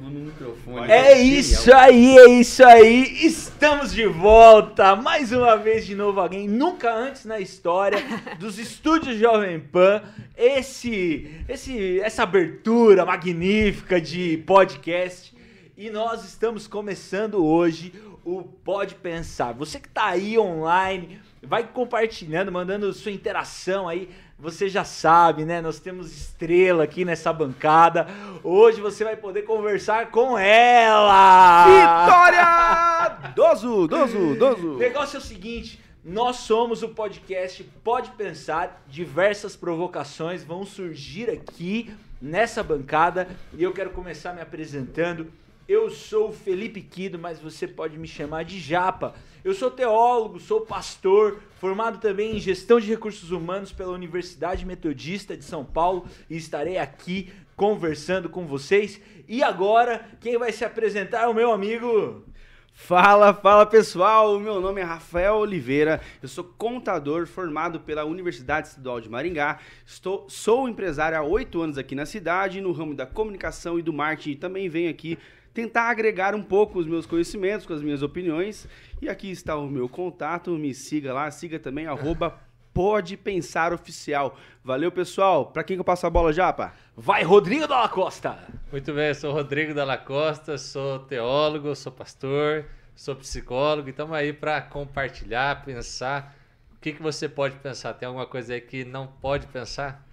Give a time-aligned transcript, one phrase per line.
[0.00, 0.90] no microfone.
[0.90, 3.26] É isso aí, é isso aí.
[3.26, 7.98] Estamos de volta mais uma vez de novo alguém nunca antes na história
[8.38, 10.02] dos estúdios Jovem Pan.
[10.36, 15.34] Esse, esse, essa abertura magnífica de podcast
[15.76, 17.92] e nós estamos começando hoje
[18.24, 19.52] o Pode Pensar.
[19.52, 24.08] Você que está aí online, vai compartilhando, mandando sua interação aí.
[24.38, 25.62] Você já sabe, né?
[25.62, 28.06] Nós temos estrela aqui nessa bancada.
[28.44, 31.64] Hoje você vai poder conversar com ela!
[31.64, 33.32] Vitória!
[33.34, 34.74] Dozo, dozo, dozo.
[34.74, 35.80] O negócio é o seguinte.
[36.04, 38.84] Nós somos o podcast Pode Pensar.
[38.86, 41.90] Diversas provocações vão surgir aqui
[42.20, 43.28] nessa bancada.
[43.54, 45.32] E eu quero começar me apresentando.
[45.66, 49.14] Eu sou o Felipe Quido, mas você pode me chamar de Japa.
[49.46, 55.36] Eu sou teólogo, sou pastor, formado também em gestão de recursos humanos pela Universidade Metodista
[55.36, 59.00] de São Paulo e estarei aqui conversando com vocês.
[59.28, 62.24] E agora, quem vai se apresentar é o meu amigo.
[62.72, 69.00] Fala, fala pessoal, meu nome é Rafael Oliveira, eu sou contador formado pela Universidade Estadual
[69.00, 73.78] de Maringá, Estou, sou empresário há oito anos aqui na cidade, no ramo da comunicação
[73.78, 75.16] e do marketing, e também venho aqui
[75.56, 78.68] tentar agregar um pouco os meus conhecimentos com as minhas opiniões.
[79.00, 82.38] E aqui está o meu contato, me siga lá, siga também, arroba
[82.74, 84.36] Pode Pensar Oficial.
[84.62, 85.46] Valeu, pessoal.
[85.46, 86.74] Para quem que eu passo a bola já, pá?
[86.94, 88.38] Vai, Rodrigo Dalla Costa.
[88.70, 94.14] Muito bem, eu sou Rodrigo Dalla Costa, sou teólogo, sou pastor, sou psicólogo e estamos
[94.14, 96.36] aí para compartilhar, pensar.
[96.76, 97.94] O que, que você pode pensar?
[97.94, 100.06] Tem alguma coisa aí que não pode pensar?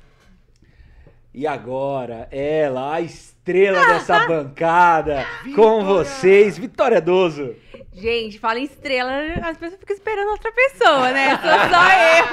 [1.35, 7.55] E agora, ela, a estrela dessa bancada, com vocês, Vitória Doso.
[7.95, 9.11] Gente, fala em estrela,
[9.43, 11.29] as pessoas ficam esperando outra pessoa, né?
[11.37, 11.83] Sou só
[12.17, 12.25] eu.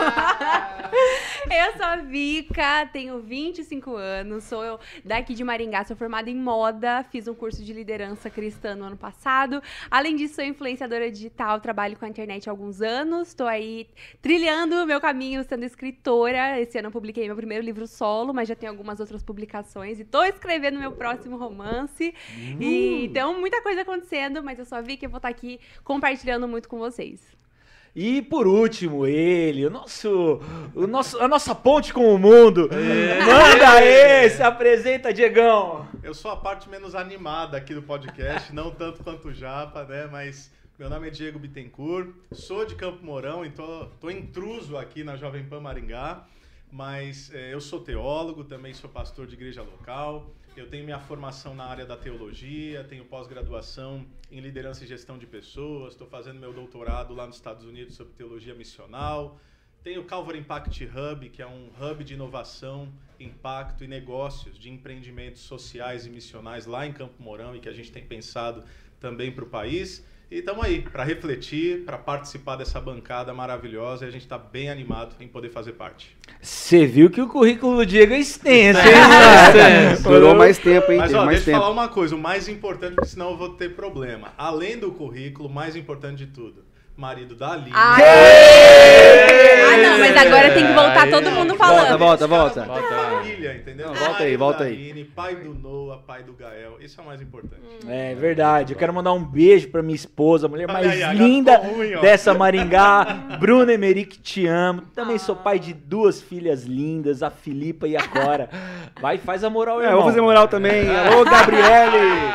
[1.55, 6.35] eu sou a Vika, tenho 25 anos, sou eu daqui de Maringá, sou formada em
[6.35, 9.63] moda, fiz um curso de liderança cristã no ano passado.
[9.91, 13.87] Além disso, sou influenciadora digital, trabalho com a internet há alguns anos, estou aí
[14.23, 16.59] trilhando o meu caminho sendo escritora.
[16.59, 20.03] Esse ano eu publiquei meu primeiro livro solo, mas já tenho algumas outras publicações e
[20.03, 22.15] estou escrevendo meu próximo romance.
[22.31, 22.63] Uh.
[22.63, 25.50] E, então, muita coisa acontecendo, mas eu sou a Vika e eu vou estar aqui
[25.83, 27.21] compartilhando muito com vocês.
[27.95, 30.41] E por último, ele, o nosso,
[30.75, 32.69] o nosso, a nossa ponte com o mundo.
[32.73, 33.19] É.
[33.25, 35.89] Manda aí, se apresenta, Diegão.
[36.03, 40.07] Eu sou a parte menos animada aqui do podcast, não tanto quanto o Japa, né?
[40.07, 45.03] Mas meu nome é Diego Bittencourt, sou de Campo Mourão e tô, tô intruso aqui
[45.03, 46.27] na Jovem Pan Maringá.
[46.73, 50.31] Mas é, eu sou teólogo, também sou pastor de igreja local.
[50.57, 55.25] Eu tenho minha formação na área da teologia, tenho pós-graduação em liderança e gestão de
[55.25, 59.39] pessoas, estou fazendo meu doutorado lá nos Estados Unidos sobre teologia missional.
[59.83, 64.69] Tenho o Calvary Impact Hub, que é um hub de inovação, impacto e negócios de
[64.69, 68.65] empreendimentos sociais e missionais lá em Campo Mourão e que a gente tem pensado
[68.99, 70.05] também para o país.
[70.31, 74.71] E estamos aí para refletir, para participar dessa bancada maravilhosa e a gente está bem
[74.71, 76.17] animado em poder fazer parte.
[76.41, 78.95] Você viu que o currículo do Diego é extenso, hein?
[79.59, 80.99] É, durou mais tempo, hein?
[80.99, 81.57] Mas ó, mais deixa tempo.
[81.57, 84.33] eu falar uma coisa, o mais importante, porque senão eu vou ter problema.
[84.39, 86.65] Além do currículo, o mais importante de tudo,
[86.97, 87.73] marido da Aline.
[87.75, 87.97] Ah,
[89.73, 91.99] ah, não, mas agora tem que voltar Aí, todo mundo falando.
[91.99, 92.65] volta, volta.
[92.65, 92.65] Volta.
[92.65, 93.11] Volta.
[93.21, 93.93] Família, entendeu?
[93.95, 94.73] Volta aí, volta aí.
[94.91, 96.77] Aline, pai do Noah, pai do Gael.
[96.81, 97.63] Isso é o mais importante.
[97.89, 98.73] É verdade.
[98.73, 102.33] Eu quero mandar um beijo pra minha esposa, a mulher mais aí, linda ruim, dessa
[102.35, 103.05] Maringá,
[103.39, 104.83] Bruna Emerick, te amo.
[104.95, 108.49] Também sou pai de duas filhas lindas, a Filipa e a Cora.
[109.01, 109.99] Vai, faz a moral, É, irmão.
[109.99, 110.89] eu vou fazer moral também.
[110.89, 112.31] Alô, Gabriele!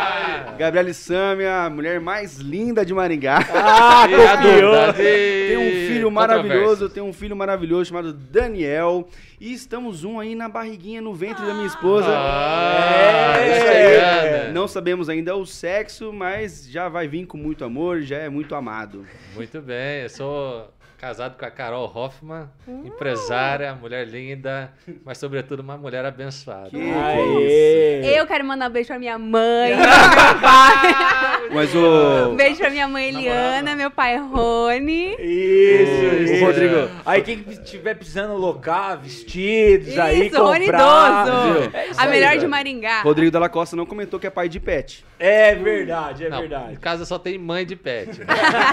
[0.58, 3.40] Gabriele Sâmia, a mulher mais linda de Maringá.
[3.54, 4.06] Ah,
[4.38, 4.94] copiou.
[4.94, 9.08] Tem um filho maravilhoso, tem um filho maravilhoso chamado Daniel.
[9.40, 12.08] E estamos um aí na barriguinha, no ventre da minha esposa.
[12.10, 13.60] Ah, É.
[13.62, 14.54] chegando.
[14.54, 18.54] Não sabemos ainda o sexo, mas já vai vir com muito amor, já é muito
[18.56, 19.06] amado.
[19.34, 22.48] Muito bem, eu sou casado com a Carol Hoffman,
[22.84, 24.72] empresária, mulher linda,
[25.06, 26.70] mas sobretudo uma mulher abençoada.
[26.70, 28.20] Que- Aê.
[28.20, 29.86] Eu quero mandar um beijo pra minha mãe, meu
[30.42, 31.50] pai.
[31.54, 32.36] Mas Um o.
[32.36, 35.16] beijo pra minha mãe Eliana, meu pai Rony.
[35.20, 36.46] Isso, Ô, isso.
[36.46, 36.90] Rodrigo.
[37.06, 41.28] Aí quem estiver precisando alocar vestidos aí, Isso, Rony comprar.
[41.28, 41.72] Idoso.
[41.74, 42.46] É isso A aí, melhor de.
[42.48, 43.02] Maringá.
[43.02, 45.04] Rodrigo Dalla Costa não comentou que é pai de pet.
[45.20, 46.74] É verdade, é Não, verdade.
[46.74, 48.22] em casa só tem mãe de pet.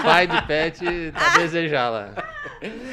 [0.03, 2.09] Pai de pet tá desejar lá.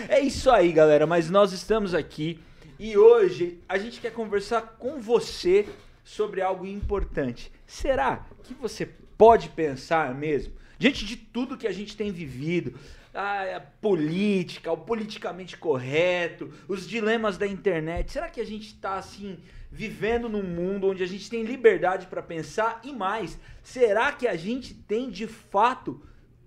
[0.08, 1.06] É isso aí, galera.
[1.06, 2.40] Mas nós estamos aqui
[2.78, 5.68] e hoje a gente quer conversar com você
[6.02, 7.52] sobre algo importante.
[7.66, 12.74] Será que você pode pensar mesmo, diante de tudo que a gente tem vivido,
[13.12, 19.38] a política, o politicamente correto, os dilemas da internet, será que a gente está assim
[19.70, 24.36] vivendo num mundo onde a gente tem liberdade para pensar e mais, será que a
[24.36, 26.02] gente tem de fato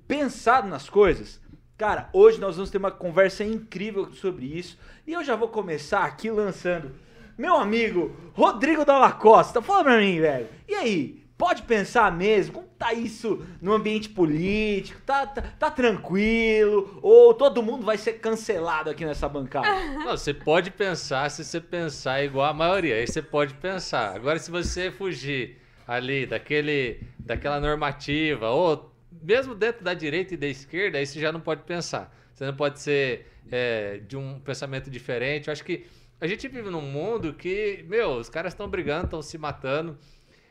[0.07, 1.39] pensado nas coisas?
[1.83, 6.05] Cara, hoje nós vamos ter uma conversa incrível sobre isso e eu já vou começar
[6.05, 6.93] aqui lançando
[7.37, 9.61] meu amigo Rodrigo Dalla Costa.
[9.61, 10.47] Fala pra mim, velho.
[10.65, 11.25] E aí?
[11.37, 12.53] Pode pensar mesmo?
[12.53, 15.01] Como tá isso no ambiente político?
[15.05, 16.99] Tá, tá, tá tranquilo?
[17.01, 19.67] Ou todo mundo vai ser cancelado aqui nessa bancada?
[20.05, 22.95] Não, você pode pensar se você pensar igual a maioria.
[22.95, 24.15] Aí você pode pensar.
[24.15, 30.47] Agora, se você fugir ali daquele, daquela normativa, ou mesmo dentro da direita e da
[30.47, 32.13] esquerda, aí você já não pode pensar.
[32.33, 35.47] Você não pode ser é, de um pensamento diferente.
[35.47, 35.85] Eu acho que
[36.19, 39.97] a gente vive num mundo que, meu, os caras estão brigando, estão se matando.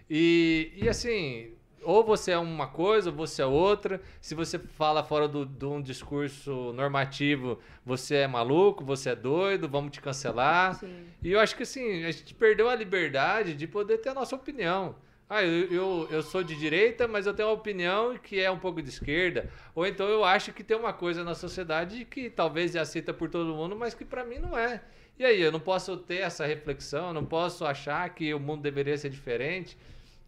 [0.08, 4.00] E, e assim, ou você é uma coisa, ou você é outra.
[4.20, 9.68] Se você fala fora do, de um discurso normativo, você é maluco, você é doido,
[9.68, 10.74] vamos te cancelar.
[10.74, 11.06] Sim.
[11.22, 14.36] E eu acho que assim, a gente perdeu a liberdade de poder ter a nossa
[14.36, 14.94] opinião.
[15.34, 18.58] Ah, eu, eu, eu sou de direita, mas eu tenho uma opinião que é um
[18.58, 19.48] pouco de esquerda.
[19.74, 23.30] Ou então eu acho que tem uma coisa na sociedade que talvez é aceita por
[23.30, 24.82] todo mundo, mas que para mim não é.
[25.18, 28.60] E aí, eu não posso ter essa reflexão, eu não posso achar que o mundo
[28.60, 29.74] deveria ser diferente.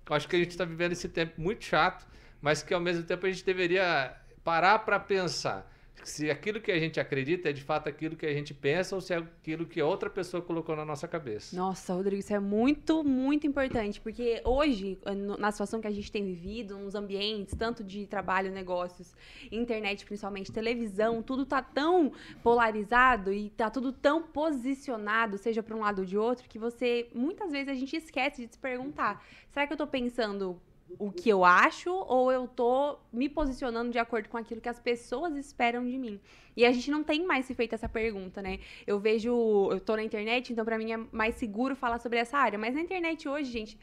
[0.09, 2.07] Eu acho que a gente está vivendo esse tempo muito chato,
[2.41, 5.71] mas que ao mesmo tempo a gente deveria parar para pensar
[6.09, 9.01] se aquilo que a gente acredita é de fato aquilo que a gente pensa ou
[9.01, 11.57] se é aquilo que outra pessoa colocou na nossa cabeça.
[11.57, 14.99] Nossa, Rodrigo, isso é muito, muito importante, porque hoje,
[15.39, 19.15] na situação que a gente tem vivido, nos ambientes, tanto de trabalho, negócios,
[19.51, 22.13] internet, principalmente televisão, tudo tá tão
[22.43, 27.09] polarizado e tá tudo tão posicionado, seja para um lado ou de outro, que você,
[27.15, 30.61] muitas vezes, a gente esquece de se perguntar, será que eu tô pensando
[30.99, 34.81] o que eu acho ou eu tô me posicionando de acordo com aquilo que as
[34.81, 36.21] pessoas esperam de mim?
[36.57, 38.61] E a gente não tem mais se feito essa pergunta, né?
[38.87, 42.39] Eu vejo, eu tô na internet, então pra mim é mais seguro falar sobre essa
[42.39, 43.79] área, mas na internet hoje, gente,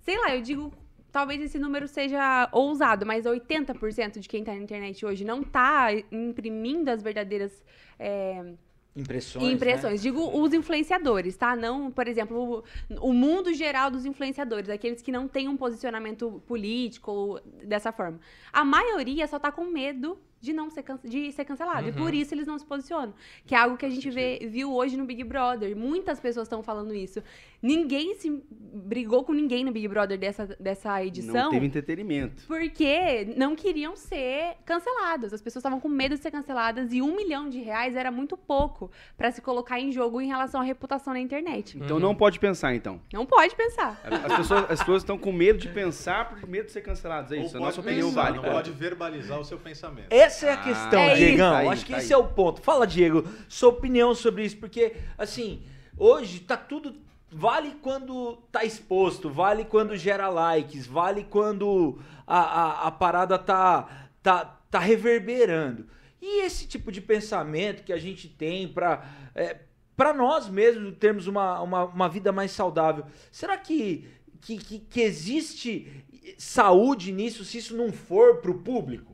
[0.00, 0.72] sei lá, eu digo
[1.12, 5.88] Talvez esse número seja ousado, mas 80% de quem tá na internet hoje não tá
[6.10, 7.64] imprimindo as verdadeiras
[7.98, 8.54] é,
[8.94, 9.44] Impressões.
[9.46, 9.52] né?
[9.52, 10.02] impressões.
[10.02, 11.54] Digo os influenciadores, tá?
[11.54, 16.42] Não, por exemplo, o, o mundo geral dos influenciadores, aqueles que não têm um posicionamento
[16.46, 18.18] político dessa forma.
[18.52, 21.88] A maioria só tá com medo de não ser, de ser cancelado.
[21.88, 23.12] E por isso eles não se posicionam.
[23.46, 25.76] Que é algo que a gente vê, viu hoje no Big Brother.
[25.76, 27.22] Muitas pessoas estão falando isso.
[27.62, 31.44] Ninguém se brigou com ninguém no Big Brother dessa, dessa edição.
[31.44, 32.44] Não teve entretenimento.
[32.46, 35.32] Porque não queriam ser canceladas.
[35.34, 38.36] As pessoas estavam com medo de ser canceladas e um milhão de reais era muito
[38.36, 41.76] pouco pra se colocar em jogo em relação à reputação na internet.
[41.76, 43.00] Então não pode pensar, então.
[43.12, 44.00] Não pode pensar.
[44.04, 47.32] As pessoas, as pessoas estão com medo de pensar por medo de ser canceladas.
[47.32, 47.56] É isso.
[47.58, 48.36] Ou A nossa opinião pensar, vale.
[48.36, 50.08] Não pode verbalizar o seu pensamento.
[50.30, 51.32] Essa é a Ah, questão, é Diegão.
[51.32, 51.52] isso.
[51.52, 52.20] Tá aí, Acho que tá esse aí.
[52.20, 52.60] é o ponto.
[52.62, 55.62] Fala, Diego, sua opinião sobre isso, porque, assim,
[55.96, 56.94] hoje tá tudo.
[57.32, 64.08] Vale quando tá exposto, vale quando gera likes, vale quando a, a, a parada tá,
[64.22, 65.86] tá, tá reverberando.
[66.20, 69.04] E esse tipo de pensamento que a gente tem pra.
[69.34, 69.58] É,
[69.96, 74.08] para nós mesmos termos uma, uma, uma vida mais saudável, será que,
[74.40, 76.04] que, que, que existe
[76.38, 79.09] saúde nisso se isso não for pro público?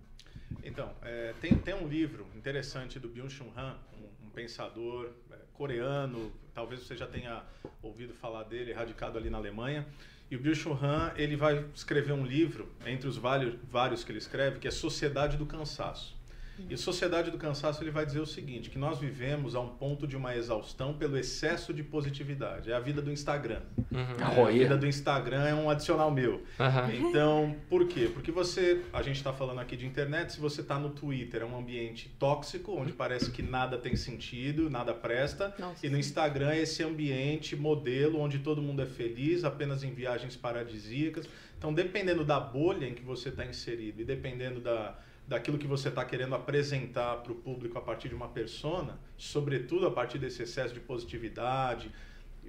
[0.77, 6.31] Então, é, tem, tem um livro interessante do Byung-Chul Han, um, um pensador é, coreano,
[6.55, 7.43] talvez você já tenha
[7.83, 9.87] ouvido falar dele, radicado ali na Alemanha.
[10.31, 14.19] E o Byung-Chul Han, ele vai escrever um livro, entre os vários, vários que ele
[14.19, 16.15] escreve, que é Sociedade do Cansaço.
[16.69, 20.07] E Sociedade do Cansaço ele vai dizer o seguinte, que nós vivemos a um ponto
[20.07, 22.71] de uma exaustão pelo excesso de positividade.
[22.71, 23.61] É a vida do Instagram.
[23.91, 24.17] Uhum.
[24.19, 26.43] É, a vida do Instagram é um adicional meu.
[26.59, 26.93] Aham.
[26.95, 28.11] Então, por quê?
[28.13, 31.45] Porque você, a gente está falando aqui de internet, se você está no Twitter, é
[31.45, 35.55] um ambiente tóxico, onde parece que nada tem sentido, nada presta.
[35.59, 35.97] Nossa, E no.
[35.97, 41.29] Instagram é esse ambiente modelo, onde todo mundo é feliz, apenas em viagens paradisíacas.
[41.59, 45.89] Então, dependendo da bolha em que você está inserido e dependendo da, daquilo que você
[45.89, 50.43] está querendo apresentar para o público a partir de uma persona, sobretudo a partir desse
[50.43, 51.91] excesso de positividade,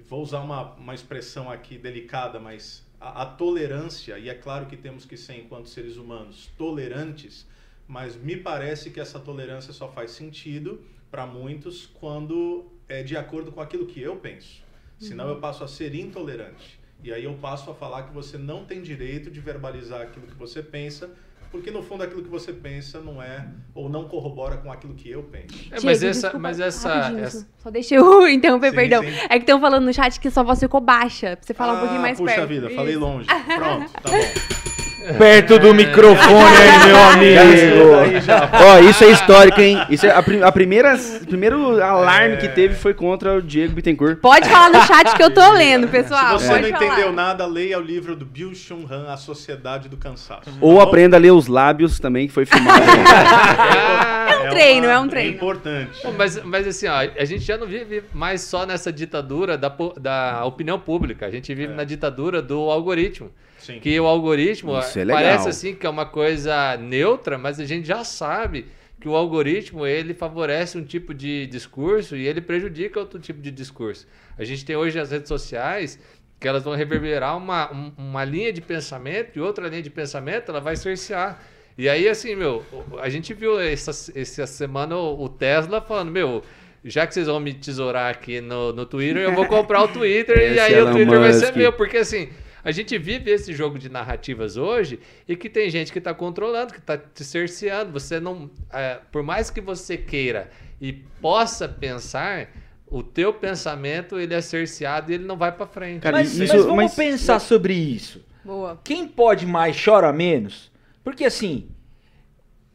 [0.08, 4.76] vou usar uma, uma expressão aqui delicada, mas a, a tolerância, e é claro que
[4.76, 7.46] temos que ser, enquanto seres humanos, tolerantes,
[7.86, 13.50] mas me parece que essa tolerância só faz sentido para muitos quando é de acordo
[13.50, 14.62] com aquilo que eu penso.
[14.98, 16.77] Senão eu passo a ser intolerante.
[17.02, 20.34] E aí eu passo a falar que você não tem direito de verbalizar aquilo que
[20.34, 21.08] você pensa,
[21.50, 25.08] porque no fundo aquilo que você pensa não é ou não corrobora com aquilo que
[25.08, 25.54] eu penso.
[25.70, 29.02] É, mas Diego, essa, desculpa, mas essa, rapidinho, essa- só- deixa eu interromper, Sim, perdão.
[29.02, 29.08] sim.
[29.28, 31.36] É que estão falando no chat que sua voz ficou baixa.
[31.36, 32.48] Pra você falar um pouquinho mais puxa perto.
[32.48, 33.26] vida, falei longe.
[33.26, 34.67] Pronto, tá bom.
[35.16, 38.28] perto do microfone aí, meu amigo.
[38.52, 39.78] Ó, isso é histórico, hein?
[39.88, 43.74] Isso é a, prim- a primeira, o primeiro alarme que teve foi contra o Diego
[43.74, 44.18] Bittencourt.
[44.20, 46.38] Pode falar no chat que eu tô lendo, pessoal.
[46.38, 49.96] Se você não entendeu nada, leia o livro do Bill Shun Han, A Sociedade do
[49.96, 50.42] Cansaço.
[50.60, 50.88] Ou Tá bom?
[50.88, 52.84] aprenda a ler os lábios também, que foi filmado.
[54.28, 55.30] É um treino, é um treino.
[55.30, 56.02] É importante.
[56.02, 59.72] Pô, Mas, mas assim, ó, a gente já não vive mais só nessa ditadura da,
[60.00, 61.26] da opinião pública.
[61.26, 63.30] A gente vive na ditadura do algoritmo.
[63.74, 63.80] Sim.
[63.80, 65.22] Que o algoritmo Isso é legal.
[65.22, 68.66] parece assim que é uma coisa neutra, mas a gente já sabe
[69.00, 73.50] que o algoritmo ele favorece um tipo de discurso e ele prejudica outro tipo de
[73.50, 74.06] discurso.
[74.38, 75.98] A gente tem hoje as redes sociais
[76.40, 80.50] que elas vão reverberar uma, um- uma linha de pensamento e outra linha de pensamento
[80.50, 81.42] ela vai cercear.
[81.76, 82.64] E aí, assim, meu,
[83.00, 86.42] a gente viu essa, essa semana o o Tesla falando, meu,
[86.84, 90.38] já que vocês vão me tesourar aqui no, no Twitter, eu vou comprar o Twitter
[90.54, 91.56] e aí Elon o Twitter vai ser Musk.
[91.56, 91.72] meu.
[91.72, 92.28] Porque assim,
[92.68, 96.72] a gente vive esse jogo de narrativas hoje e que tem gente que está controlando,
[96.72, 97.92] que está te cerceando.
[97.92, 98.50] Você não.
[98.72, 102.48] é, por mais que você queira e possa pensar,
[102.86, 106.02] o teu pensamento ele é cerceado e ele não vai para frente.
[106.02, 108.22] Cara, Mas, isso- mas vamos mas- pensar sobre isso.
[108.44, 108.78] Boa.
[108.84, 110.70] Quem pode mais chora menos?
[111.02, 111.68] Porque assim,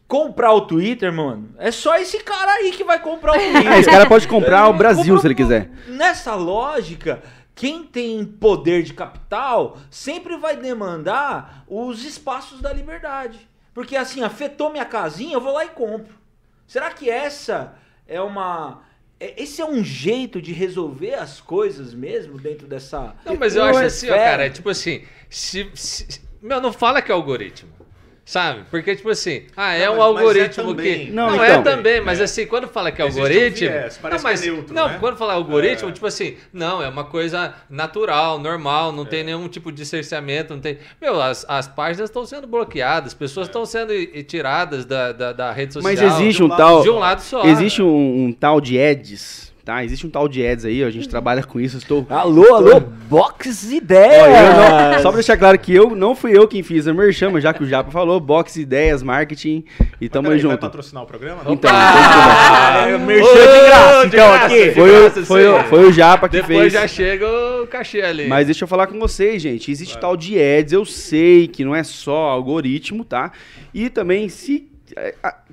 [0.08, 3.72] comprar o Twitter, mano, é só esse cara aí que vai comprar o Twitter.
[3.72, 5.70] Ah, esse cara pode comprar o Brasil Compra- se ele quiser.
[5.88, 7.22] Nessa lógica,
[7.56, 13.48] quem tem poder de capital sempre vai demandar os espaços da liberdade.
[13.74, 16.14] Porque assim, afetou minha casinha, eu vou lá e compro.
[16.68, 17.76] Será que essa
[18.08, 18.82] é uma.
[19.20, 23.16] é- Esse é um jeito de resolver as coisas mesmo dentro dessa.
[23.26, 27.12] Não, mas eu acho assim, ó, cara, tipo assim, se, se- meu, não fala que
[27.12, 27.72] é algoritmo.
[28.26, 28.62] Sabe?
[28.72, 31.08] Porque, tipo assim, ah, é Não, um é algoritmo também.
[31.08, 31.12] que.
[31.12, 31.46] Não, Não, então.
[31.46, 32.24] é também, mas É.
[32.24, 33.70] assim, quando fala que é Existe um algoritmo.
[33.70, 34.98] viés, parece não, mas, que é neutro, não, né?
[34.98, 35.92] quando fala algoritmo, É.
[35.92, 40.62] tipo assim, não, é uma coisa natural, normal, não tem nenhum tipo de cerceamento, não
[40.62, 40.78] tem.
[41.02, 45.74] Meu, as, as páginas estão sendo bloqueadas, pessoas estão sendo tiradas da, da, da rede
[45.74, 45.94] social.
[45.94, 46.82] Mas existe de um um lado tal.
[46.82, 47.44] de um lado só.
[47.46, 49.84] Existe um, um tal de Eds, tá?
[49.84, 51.78] Existe um tal de Eds aí, ó, a gente trabalha com isso.
[51.78, 52.06] Estou.
[52.10, 54.28] Alô, alô, box Ó, ideias!
[54.28, 57.40] eu não- só pra deixar claro que eu não fui eu quem fiz a merchan,
[57.40, 59.64] já que o Japa falou, box, ideias, marketing
[60.02, 60.60] e tamo Peraí, Vai junto.
[60.62, 61.42] patrocinar o programa?
[61.48, 64.72] Então, Ah, então, merchan de graça, então, aqui.
[64.72, 65.48] foi, o, graça, foi, sim.
[65.48, 66.74] o, foi o Japa que Depois fez.
[66.74, 67.26] já chega
[67.62, 68.28] o cachê ali.
[68.28, 69.72] Mas deixa eu falar com vocês, gente.
[69.72, 73.32] Existe tal de ads, eu sei que não é só algoritmo, tá?
[73.74, 74.68] E também, se.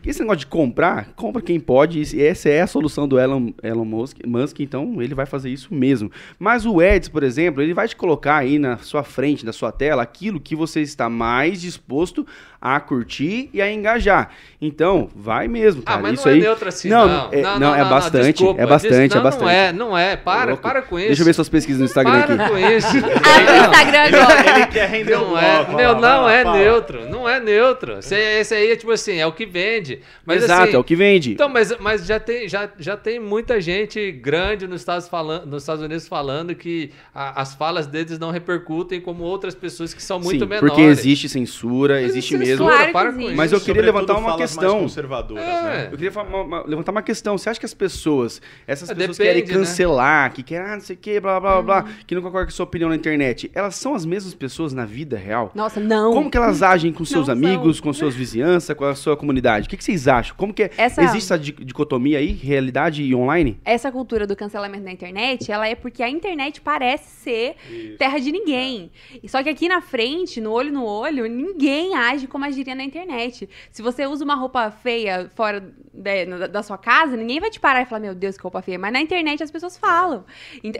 [0.04, 2.00] A- Esse negócio de comprar, compra quem pode.
[2.16, 5.74] e Essa é a solução do Elon, Elon Musk, Musk, então ele vai fazer isso
[5.74, 6.10] mesmo.
[6.38, 9.70] Mas o Ads, por exemplo, ele vai te colocar aí na sua frente, na sua
[9.72, 12.26] tela, aquilo que você está mais disposto
[12.60, 14.30] a curtir e a engajar.
[14.60, 16.02] Então, vai mesmo, Ah, cara.
[16.02, 16.40] mas isso não aí.
[16.40, 17.28] é neutro assim, não, não.
[17.32, 19.42] é- não, é bastante, desculpa, é bastante, é não, bastante.
[19.44, 20.16] Não é, não é.
[20.16, 21.06] Para, para com isso.
[21.08, 22.52] Deixa eu ver suas pesquisas no Instagram Para aqui.
[22.52, 22.88] com isso.
[23.00, 24.56] Abre o Instagram agora.
[24.58, 25.72] Ele quer render o Não é, bloco.
[25.82, 27.98] não lá, é neutro, não é neutro.
[28.00, 30.00] Esse, esse aí é tipo assim, é o que vende.
[30.26, 31.32] Mas, Exato, assim, é o que vende.
[31.32, 35.62] Então, mas, mas já, tem, já, já tem muita gente grande nos Estados, falando, nos
[35.62, 40.18] Estados Unidos falando que a- as falas deles não repercutem como outras pessoas que são
[40.20, 40.60] muito Sim, menores.
[40.68, 42.66] porque existe censura, existe Existe mesmo.
[42.66, 43.36] Claro que para com isso.
[43.36, 44.80] Mas eu queria Sobretudo levantar uma questão.
[44.80, 45.62] conservadoras, É.
[45.62, 45.88] né?
[45.92, 47.36] Eu queria uma- uma- levantar uma questão.
[47.38, 49.64] Você acha que as pessoas, essas Ah, pessoas depende, querem né?
[49.66, 52.46] cancelar, que querem, ah, não sei o que, blá, blá, blá, blá, que não concordam
[52.46, 55.50] com a sua opinião na internet, elas são as mesmas pessoas na vida real?
[55.54, 56.12] Nossa, não.
[56.12, 57.84] Como que elas agem com seus Não amigos, são.
[57.84, 59.66] com suas vizinhanças, com a sua comunidade?
[59.66, 60.34] O que, que vocês acham?
[60.36, 60.70] Como que é?
[60.76, 63.58] Essa- Existe essa di- dicotomia aí, realidade e online?
[63.64, 67.96] Essa cultura do cancelamento na internet, ela é porque a internet parece ser Isso.
[67.98, 68.90] terra de ninguém.
[69.22, 72.82] E Só que aqui na frente, no olho no olho, ninguém age como agiria na
[72.84, 73.48] internet.
[73.70, 77.82] Se você usa uma roupa feia fora da, da sua casa, ninguém vai te parar
[77.82, 78.78] e falar, meu Deus, que roupa feia.
[78.78, 80.24] Mas na internet as pessoas falam.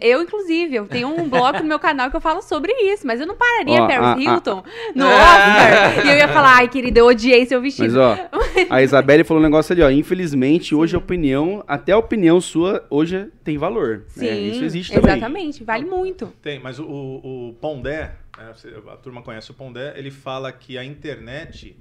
[0.01, 3.21] Eu, inclusive, eu tenho um bloco no meu canal que eu falo sobre isso, mas
[3.21, 4.63] eu não pararia Ó, Paris a- a- Hilton
[4.95, 6.07] no Oscar.
[6.07, 7.95] e eu ia falar, ai, querida, eu odiei seu vestido.
[7.95, 8.17] Mas ó,
[8.71, 9.91] a Isabelle falou um negócio ali, ó.
[9.91, 14.05] Infelizmente, hoje a opinião, até a opinião sua, hoje tem valor.
[14.09, 14.33] Sim, né?
[14.39, 15.17] Isso existe também.
[15.17, 16.33] exatamente, vale muito.
[16.43, 20.85] Tem, mas o, o, Pondé, né, a turma conhece o Pondé, ele fala que a
[20.85, 21.77] internet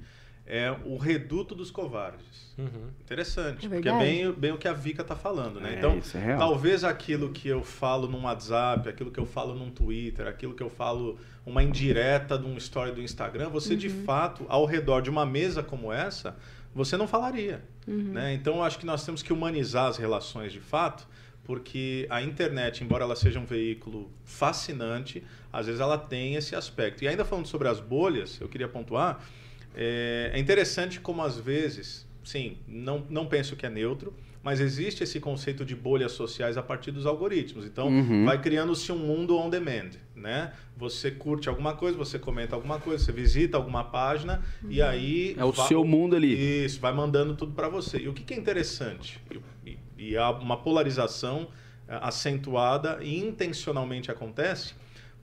[0.49, 2.55] é o reduto dos covardes.
[2.57, 2.89] Uhum.
[3.01, 5.75] Interessante, É porque é bem, bem o que a Vika tá falando, né?
[5.75, 6.39] É, então, isso é real.
[6.39, 10.63] talvez aquilo que eu falo num WhatsApp, aquilo que eu falo num Twitter, aquilo que
[10.63, 15.09] eu falo uma indireta de um story do Instagram, você de fato, ao redor de
[15.09, 16.35] uma mesa como essa,
[16.73, 17.63] você não falaria.
[17.87, 18.33] Né?
[18.33, 21.07] Então, eu acho que nós temos que humanizar as relações de fato,
[21.43, 27.03] porque a internet, embora ela seja um veículo fascinante, às vezes ela tem esse aspecto.
[27.03, 29.23] E ainda falando sobre as bolhas, eu queria pontuar,
[29.75, 35.03] é, é interessante como às vezes, sim, não, não penso que é neutro, mas existe
[35.03, 37.65] esse conceito de bolhas sociais a partir dos algoritmos.
[37.65, 38.23] Então, Uhum.
[38.23, 40.53] vai criando-se um mundo on demand, né?
[40.77, 45.43] Você curte alguma coisa, você comenta alguma coisa, você visita alguma página e aí É
[45.43, 46.63] o va- seu mundo ali.
[46.63, 47.97] Isso, vai mandando tudo para você.
[47.97, 49.19] E o que, que é interessante
[49.65, 49.79] e, e-
[50.11, 51.49] e há uma polarização
[51.89, 54.73] eh, acentuada e intencionalmente acontece,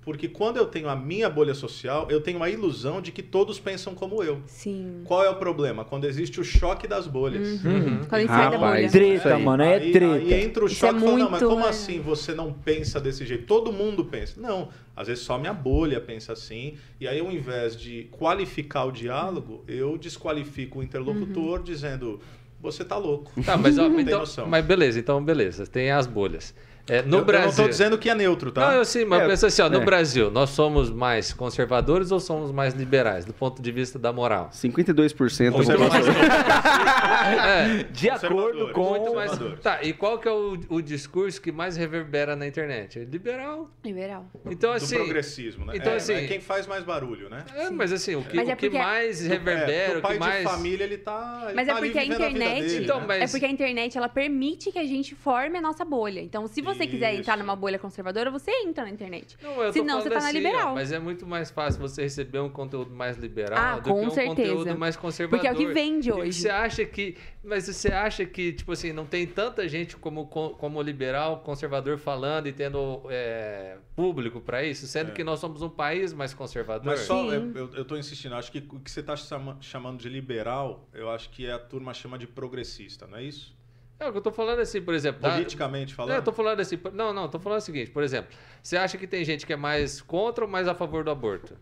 [0.06, 3.58] porque quando eu tenho a minha bolha social, eu tenho a ilusão de que todos
[3.58, 4.40] pensam como eu.
[4.46, 5.02] Sim.
[5.04, 5.84] Qual é o problema?
[5.84, 7.64] Quando existe o choque das bolhas.
[7.64, 8.04] Uhum.
[8.08, 8.88] Quando a gente sai da bolha.
[8.88, 9.42] Treta, aí.
[9.42, 10.14] mano, é treta.
[10.14, 11.68] Aí entra o Isso choque é e fala, não, mas como é.
[11.70, 13.46] assim você não pensa desse jeito?
[13.46, 14.40] Todo mundo pensa.
[14.40, 16.76] Não, às vezes só minha bolha pensa assim.
[17.00, 22.20] E aí, ao invés de qualificar o diálogo, eu desqualifico o interlocutor dizendo,
[22.60, 23.32] você tá louco.
[23.42, 24.46] Tá, mas, ó, Não tem então, noção.
[24.46, 26.54] mas beleza, então beleza, tem as bolhas.
[26.88, 27.50] É, no eu, Brasil.
[27.50, 28.68] eu não tô dizendo que é neutro, tá?
[28.68, 29.84] Não, eu sim, mas É, pensa assim, ó, no é.
[29.84, 34.50] Brasil, nós somos mais conservadores ou somos mais liberais, do ponto de vista da moral?
[34.52, 35.90] 52% da Conservador.
[35.90, 36.14] população.
[37.26, 38.72] É, De acordo Conservadores.
[38.72, 38.90] com.
[38.90, 39.30] muito mais.
[39.30, 39.62] Conservadores.
[39.62, 43.00] Tá, e qual que é o, o discurso que mais reverbera na internet?
[43.00, 43.68] Liberal.
[43.84, 44.26] Liberal.
[44.48, 44.96] Então, Do assim.
[44.96, 45.72] progressismo, né?
[45.76, 47.44] então, é, assim- é quem faz mais barulho, né?
[47.54, 50.38] É, mas assim, o que, Mas é o que mais É, reverbera, o que mais.
[50.38, 52.60] de família, ele tá ele Mas tá é porque a internet.
[52.66, 53.04] dele, Então, né?
[53.08, 56.20] mas- É porque a internet ela permite que a gente forme a nossa bolha.
[56.20, 57.20] Então, se você quiser Isso.
[57.20, 59.36] entrar numa bolha conservadora, você entra na internet.
[59.40, 60.72] Não, eu tô Senão, você tá na assim, liberal.
[60.72, 64.00] ó, mas é muito mais fácil você receber um conteúdo mais liberal Ah, do com
[64.00, 64.34] que um certeza.
[64.52, 65.38] conteúdo mais conservador.
[65.38, 66.32] Porque é o que vende E hoje.
[66.40, 67.16] Você acha que.
[67.44, 72.48] Mas você acha que, tipo assim, não tem tanta gente como, como liberal, conservador falando
[72.48, 75.14] e tendo é, público pra isso, sendo É.
[75.14, 76.84] que nós somos um país mais conservador?
[76.86, 77.52] Mas só, Sim.
[77.54, 81.08] eu, eu, tô insistindo, acho que o que você tá chama- chamando de liberal, eu
[81.08, 83.55] acho que a turma chama de progressista, não é isso?
[83.98, 85.20] É o que eu tô falando assim, por exemplo.
[85.22, 86.14] Politicamente Não, falando.
[86.16, 86.78] eu tô falando assim.
[86.92, 88.30] Não, não, tô falando o seguinte, por exemplo,
[88.62, 91.56] você acha que tem gente que é mais contra ou mais a favor do aborto?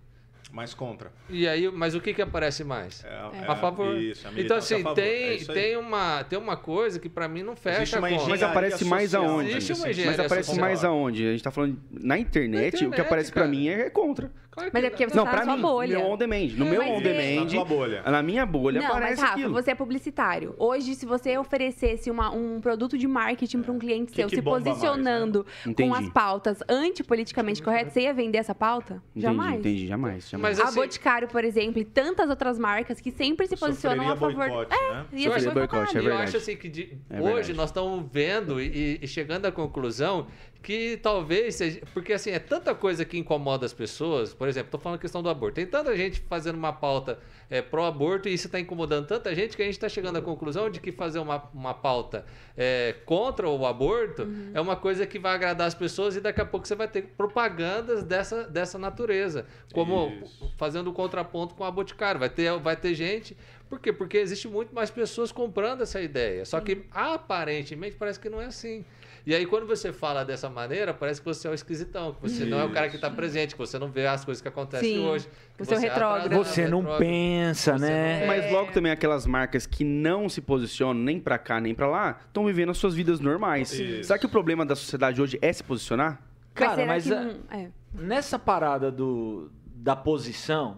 [0.53, 1.11] Mais contra.
[1.29, 3.05] E aí, mas o que que aparece mais?
[3.05, 3.45] É, É.
[3.49, 3.97] A favor.
[3.97, 4.99] Isso, a então, assim, a favor.
[5.01, 8.01] É tem, tem, uma, tem uma coisa que pra mim não fecha.
[8.01, 9.51] Mas aparece mais social, aonde?
[9.51, 10.65] Existe uma Mas aparece social.
[10.65, 11.27] mais aonde?
[11.27, 13.51] A gente tá falando na internet, Na o que internet, aparece pra cara.
[13.51, 14.31] mim é contra.
[14.55, 15.99] Claro Mas é porque você Não, tá pra na sua mim, bolha.
[15.99, 16.49] meu on demand.
[16.57, 18.03] No É, meu mas on é- Na demand, tua bolha.
[18.05, 19.53] na minha bolha Não, mas aparece Rafa, aquilo.
[19.53, 20.55] você é publicitário.
[20.59, 24.37] Hoje, se você oferecesse uma- um produto de marketing para um cliente Que seu, que
[24.37, 25.75] se bomba mais, posicionando né?
[25.77, 29.03] Com as pautas antipoliticamente corretas, você ia vender essa pauta?
[29.11, 29.59] Entendi, Jamais.
[29.59, 30.29] entendi, jamais.
[30.31, 30.57] jamais.
[30.59, 34.17] Mas A assim- Boticário, por exemplo, e tantas outras marcas que sempre se posicionam a
[34.17, 34.35] favor.
[34.35, 34.77] boicote, né?
[35.13, 36.29] Ia Sofreria ser boicote, é E eu verdade.
[36.29, 37.53] acho assim que de- É hoje verdade.
[37.55, 40.27] nós estamos vendo e, e chegando à conclusão
[40.65, 41.81] que talvez seja.
[41.93, 44.33] Porque assim, é tanta coisa que incomoda as pessoas.
[44.33, 45.57] Por exemplo, estou falando a questão do aborto.
[45.57, 47.19] Tem tanta gente fazendo uma pauta
[47.51, 50.71] é, pró-aborto e isso está incomodando tanta gente que a gente está chegando à conclusão
[50.71, 52.25] de que fazer uma, uma pauta
[52.57, 54.51] é, contra o aborto Uhum.
[54.55, 57.03] é uma coisa que vai agradar as pessoas e daqui a pouco você vai ter
[57.03, 59.47] propagandas dessa, dessa natureza.
[59.73, 60.53] Como Isso.
[60.57, 62.19] fazendo o contraponto com a Boticário.
[62.19, 63.37] Vai ter, vai ter gente.
[63.69, 63.93] Por quê?
[63.93, 66.45] Porque existe muito mais pessoas comprando essa ideia.
[66.45, 68.85] Só que aparentemente parece que não é assim.
[69.27, 72.45] E aí, quando você fala dessa maneira, parece que você é o esquisitão, que você
[72.45, 74.97] não é o cara que está presente, que você não vê as coisas que acontecem
[74.99, 75.07] Sim.
[75.07, 75.27] hoje.
[75.57, 76.99] que Você é o é Você não retrógrado.
[76.99, 78.21] pensa, Você né?
[78.21, 81.87] não- Mas logo também aquelas marcas que não se posicionam nem pra cá nem pra
[81.87, 83.73] lá, estão vivendo as suas vidas normais.
[83.73, 84.05] Isso.
[84.05, 86.21] Será que o problema da sociedade hoje é se posicionar?
[86.53, 87.71] Cara, mas que a- não- é.
[87.95, 90.77] nessa parada do, da posição,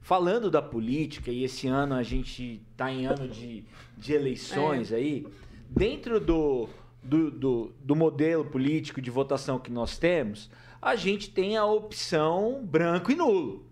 [0.00, 3.64] falando da política, e esse ano a gente tá em ano de,
[3.98, 5.26] de eleições aí,
[5.68, 6.68] dentro do,
[7.02, 10.50] do, do, do modelo político de votação que nós temos,
[10.82, 13.68] a gente tem a opção branco e nulo.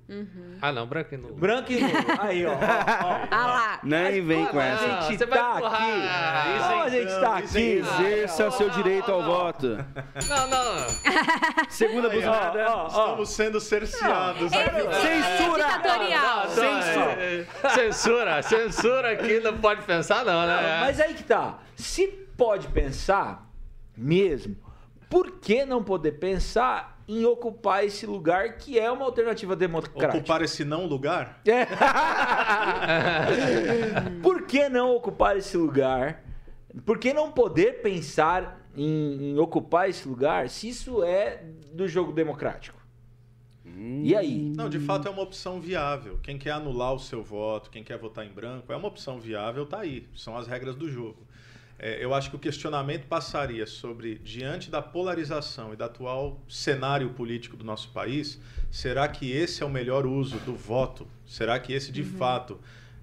[0.62, 1.34] Ah, não, branco e nulo.
[1.34, 1.92] Branco e nulo.
[2.18, 2.52] Aí, ó.
[2.52, 3.28] ó, ó.
[3.30, 3.80] Ah lá.
[3.82, 4.86] Nem vem com a essa.
[4.88, 6.56] Não, gente você vai tá empurrar aqui.
[6.56, 7.78] isso Como a gente tá isso aqui.
[7.78, 9.68] então, Exerça seu direito ao voto.
[10.28, 10.86] Não, não.
[11.68, 12.66] Segunda ó, buzinada.
[12.70, 12.86] ó, ó.
[12.88, 14.80] Estamos sendo cerceados aqui.
[14.94, 15.64] Censura!
[15.64, 16.48] Ditatorial.
[16.48, 17.12] Censura.
[17.18, 18.42] é, é, Censura.
[18.42, 20.78] Censura aqui não pode pensar, não, né?
[20.80, 21.58] Mas aí que tá.
[21.76, 23.52] Se pode pensar
[23.96, 24.56] mesmo,
[25.10, 30.18] por que não poder pensar em ocupar esse lugar que é uma alternativa democrática?
[30.18, 31.40] Ocupar esse não lugar?
[31.44, 31.66] É.
[34.22, 36.22] por que não ocupar esse lugar?
[36.86, 42.12] Por que não poder pensar em, em ocupar esse lugar se isso é do jogo
[42.12, 42.78] democrático?
[44.02, 44.52] E aí?
[44.56, 46.18] Não, de fato é uma opção viável.
[46.22, 49.66] Quem quer anular o seu voto, quem quer votar em branco, é uma opção viável,
[49.66, 50.08] tá aí.
[50.14, 51.27] São as regras do jogo.
[51.78, 57.10] É, eu acho que o questionamento passaria sobre, diante da polarização e do atual cenário
[57.10, 61.06] político do nosso país, será que esse é o melhor uso do voto?
[61.24, 62.58] Será que esse, de fato,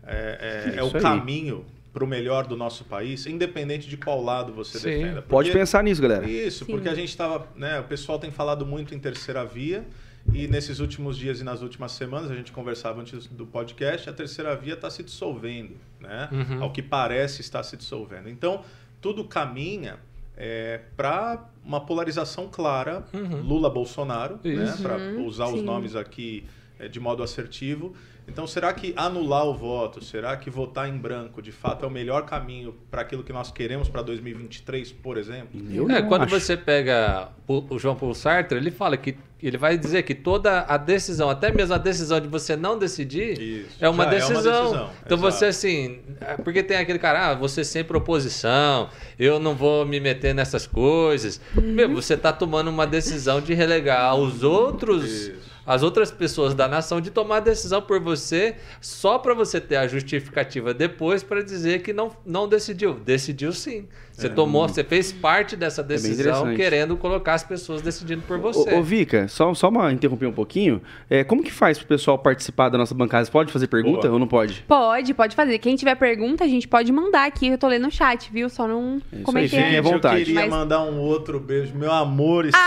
[0.05, 1.01] é, é- é o aí.
[1.01, 4.89] caminho para o melhor do nosso país, independente de qual lado você Sim.
[4.89, 5.21] defenda?
[5.21, 6.29] Pode Porque- pensar nisso, galera.
[6.29, 6.71] isso, Sim.
[6.73, 9.85] porque a gente estava, né, o pessoal tem falado muito em terceira via
[10.33, 14.13] e nesses últimos dias e nas últimas semanas a gente conversava antes do podcast, a
[14.13, 16.29] terceira via está se dissolvendo, né?
[16.31, 16.63] Uhum.
[16.63, 18.29] Ao que parece está se dissolvendo.
[18.29, 18.61] Então,
[18.99, 19.97] tudo caminha
[20.35, 23.41] é, para uma polarização clara Uhum.
[23.41, 25.65] Lula-Bolsonaro, né, para Uhum, usar os sim.
[25.65, 26.43] nomes aqui
[26.79, 27.93] é, de modo assertivo.
[28.27, 31.91] Então, será que anular o voto, será que votar em branco, de fato, é o
[31.91, 35.61] melhor caminho para aquilo que nós queremos para 2023, por exemplo?
[35.71, 36.39] Eu É, quando acho.
[36.39, 40.61] você pega o, o João Paulo Sartre, ele fala que ele vai dizer que toda
[40.61, 43.77] a decisão, até mesmo a decisão de você não decidir, Isso.
[43.79, 44.35] é uma decisão.
[44.35, 45.31] decisão, Então exato.
[45.31, 49.99] você assim, é, porque tem aquele cara, ah, você sempre oposição, eu não vou me
[49.99, 51.39] meter nessas coisas.
[51.53, 55.33] Meu, você tá tomando uma decisão de relegar os outros Isso.
[55.65, 59.75] as outras pessoas da nação de tomar a decisão por você, só para você ter
[59.77, 62.93] a justificativa depois para dizer que não, não decidiu.
[62.93, 63.87] Decidiu sim.
[64.11, 66.55] Você tomou, você fez parte dessa decisão interessante.
[66.55, 68.73] querendo colocar as pessoas decidindo por você.
[68.73, 70.81] Ô, ô, Vika, só, só uma interromper um pouquinho.
[71.09, 73.25] É, como que faz pro pessoal participar da nossa bancada?
[73.25, 74.13] Você pode fazer pergunta Boa.
[74.13, 74.63] ou não pode?
[74.67, 75.57] Pode, pode fazer.
[75.59, 77.47] Quem tiver pergunta, a gente pode mandar aqui.
[77.47, 78.49] Eu tô lendo no chat, viu?
[78.49, 79.75] Só não É comentei fiquem à ainda.
[79.77, 80.25] Gente, eu vontade.
[80.25, 81.73] queria Mas- mandar um outro beijo.
[81.75, 82.59] Meu amor está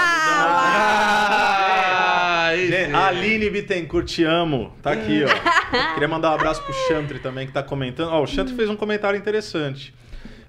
[1.11, 2.68] Ah, me dando...
[2.71, 2.92] Gente, sim.
[2.94, 4.73] Aline Bittencourt, te amo.
[4.83, 5.29] Tá aqui, ó.
[5.94, 8.09] Queria mandar um abraço pro Chantre também, que tá comentando.
[8.11, 9.94] Ó, o Chantre fez um comentário interessante.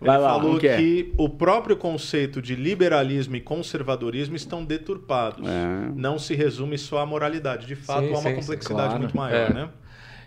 [0.02, 0.78] Ele Vai lá, falou que é?
[0.78, 5.48] que o próprio conceito de liberalismo e conservadorismo estão deturpados.
[5.48, 5.92] É.
[5.94, 7.68] Não se resume só à moralidade.
[7.68, 9.00] De fato, Sim, há uma sim, sim, complexidade claro.
[9.00, 9.54] muito maior, É.
[9.54, 9.70] né?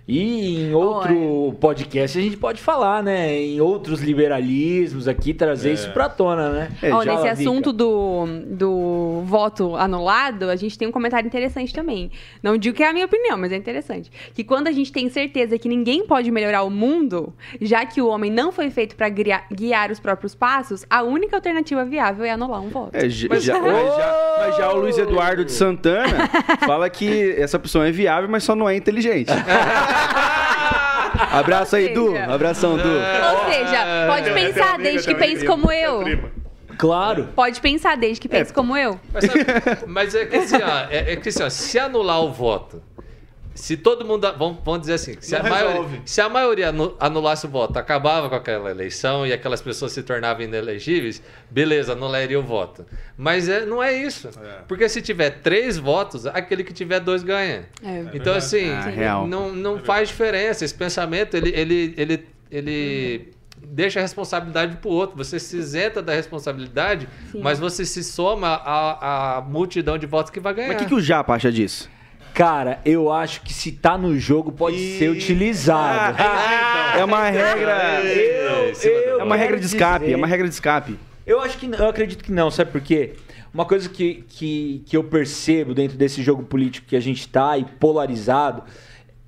[0.07, 3.33] E em outro podcast a gente pode falar, né?
[3.41, 6.69] Em outros liberalismos aqui, trazer isso pra tona, né?
[6.83, 11.73] É, Ó, já- nesse assunto do, do voto anulado, a gente tem um comentário interessante
[11.73, 12.11] também.
[12.43, 14.11] Não digo que é a minha opinião, mas é interessante.
[14.35, 18.09] Que quando a gente tem certeza que ninguém pode melhorar o mundo, já que o
[18.09, 22.61] homem não foi feito para guiar os próprios passos, a única alternativa viável é anular
[22.61, 22.91] um voto.
[22.93, 26.29] É, já- já- mas, já, mas já o Luiz Eduardo de Santana
[26.67, 29.31] fala que essa opção é viável, mas só não é inteligente.
[31.33, 32.15] Abraço aí, Du.
[32.17, 32.89] Abração, Du.
[32.89, 36.03] Ou seja, pode É, pensar desde que pense como eu.
[36.79, 37.29] Claro.
[37.35, 38.99] Pode pensar desde que pense como eu.
[39.13, 39.47] Mas, sabe-
[39.87, 42.83] mas é que assim, ó, é, é que assim, ó, se anular o voto,
[43.55, 44.27] se todo mundo.
[44.39, 48.29] Vamos, vamos dizer assim, se a, maioria, se a maioria anu- anulasse o voto, acabava
[48.29, 52.85] com aquela eleição e aquelas pessoas se tornavam inelegíveis, beleza, anularia o voto.
[53.17, 54.29] Mas é, não é isso.
[54.43, 54.59] É.
[54.67, 57.67] Porque se tiver três votos, aquele que tiver dois ganha.
[57.83, 57.99] É.
[58.01, 58.39] Então, verdade.
[58.39, 60.65] assim, Ah, não, não faz diferença.
[60.65, 63.33] Esse pensamento, ele, ele, ele, ele
[63.65, 65.17] deixa a responsabilidade pro outro.
[65.17, 67.41] Você se isenta da responsabilidade, Sim.
[67.43, 70.69] mas você se soma à, à multidão de votos que vai ganhar.
[70.69, 71.89] Mas o que, que o Japa acha disso?
[72.35, 76.17] Cara, eu acho que se tá no jogo pode E- ser utilizado.
[76.19, 78.01] Ah, É uma regra.
[78.05, 80.01] Eu- eu É uma regra de escape.
[80.07, 80.99] dizer- É uma regra de escape.
[81.27, 83.15] Eu acho que não, eu acredito que não, sabe por quê?
[83.53, 87.57] Uma coisa que, que, que eu percebo dentro desse jogo político que a gente tá
[87.59, 88.63] e polarizado,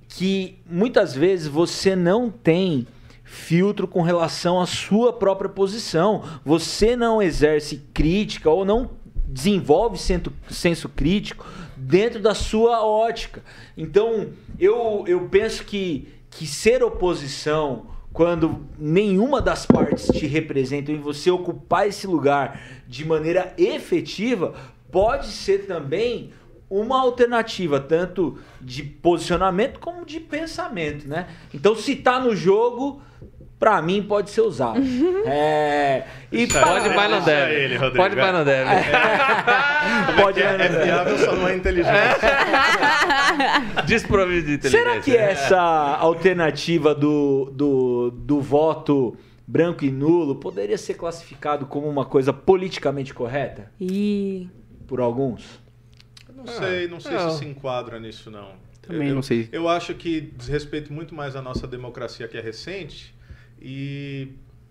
[0.08, 2.86] que muitas vezes você não tem
[3.22, 6.22] filtro com relação à sua própria posição.
[6.44, 8.90] Você não exerce crítica ou não
[9.26, 11.44] desenvolve senso, senso crítico
[11.84, 13.42] dentro da sua ótica.
[13.76, 20.96] Então, eu, eu penso que, que ser oposição quando nenhuma das partes te representa e
[20.96, 24.54] você ocupar esse lugar de maneira efetiva,
[24.90, 26.30] pode ser também
[26.70, 31.28] uma alternativa, tanto de posicionamento como de pensamento, né?
[31.52, 33.02] Então, se tá no jogo,
[33.58, 34.80] pra mim pode ser usado.
[35.26, 36.64] é, e Isso aí.
[36.64, 37.54] Pode, mas não deve.
[37.54, 38.32] ele, Rodrigo, Pode, mas vai.
[38.32, 38.70] não deve.
[40.22, 41.92] pode, É, é viável, só não é inteligente.
[43.86, 44.84] Desprovido de inteligência.
[44.84, 51.88] Será que essa alternativa do, do, do voto branco e nulo poderia ser classificado como
[51.88, 54.48] uma coisa politicamente correta E
[54.86, 55.60] por alguns?
[56.34, 57.30] Não sei, não sei não.
[57.30, 58.52] se se enquadra nisso, não.
[58.82, 59.48] Também eu, não sei.
[59.50, 63.13] Eu acho que diz respeito muito mais à nossa democracia que é recente
[63.66, 64.28] e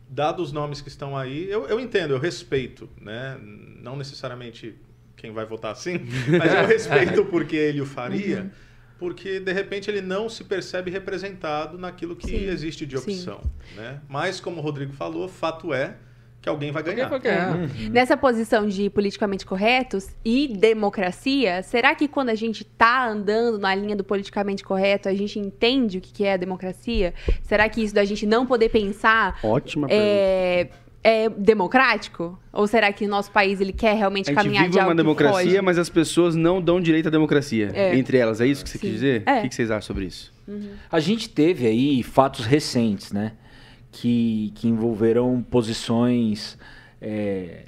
[0.08, 3.40] dados os nomes que estão aí, eu, eu entendo, eu respeito, né?
[3.82, 4.76] Não necessariamente
[5.18, 6.00] quem vai votar assim,
[6.38, 8.52] mas eu respeito porque ele o faria,
[9.00, 13.12] porque de repente ele não se percebe representado naquilo que Sim, existe de sim.
[13.12, 13.42] opção,
[13.76, 14.00] né?
[14.08, 15.98] Mas como o Rodrigo falou, fato é
[16.44, 17.06] que alguém vai ganhar.
[17.06, 17.56] Alguém vai ganhar.
[17.56, 17.90] Uhum.
[17.90, 23.74] Nessa posição de politicamente corretos e democracia, será que quando a gente tá andando na
[23.74, 27.14] linha do politicamente correto, a gente entende o que é a democracia?
[27.44, 30.06] Será que isso da gente não poder pensar Ótima pergunta.
[30.06, 30.68] é,
[31.02, 32.38] é democrático?
[32.52, 34.90] Ou será que o nosso país ele quer realmente A gente caminhar vive de algo
[34.92, 35.62] uma democracia, foge?
[35.62, 37.72] mas as pessoas não dão direito à democracia.
[37.74, 37.96] É.
[37.96, 38.88] Entre elas, é isso que você Sim.
[38.88, 39.24] quis dizer?
[39.26, 39.40] É.
[39.40, 40.34] O que que vocês acham sobre isso?
[40.92, 43.32] A gente teve aí fatos recentes, né?
[43.94, 46.58] Que, que envolveram posições
[47.00, 47.66] é,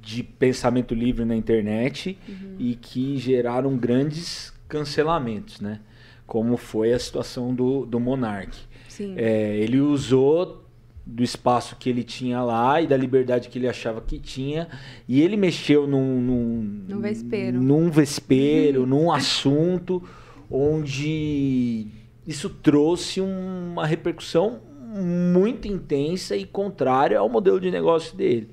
[0.00, 2.18] de pensamento livre na internet
[2.58, 5.80] e que geraram grandes cancelamentos, né?
[6.26, 8.58] Como foi a situação do, do Monark.
[8.88, 9.14] Sim.
[9.16, 10.64] É, ele usou
[11.06, 14.68] do espaço que ele tinha lá e da liberdade que ele achava que tinha.
[15.06, 16.20] E ele mexeu num.
[16.20, 17.62] Num, Num vespeiro.
[17.62, 20.02] Num vespeiro, num assunto
[20.50, 21.86] onde
[22.26, 24.60] isso trouxe uma repercussão
[24.92, 28.50] muito intensa e contrária ao modelo de negócio dele.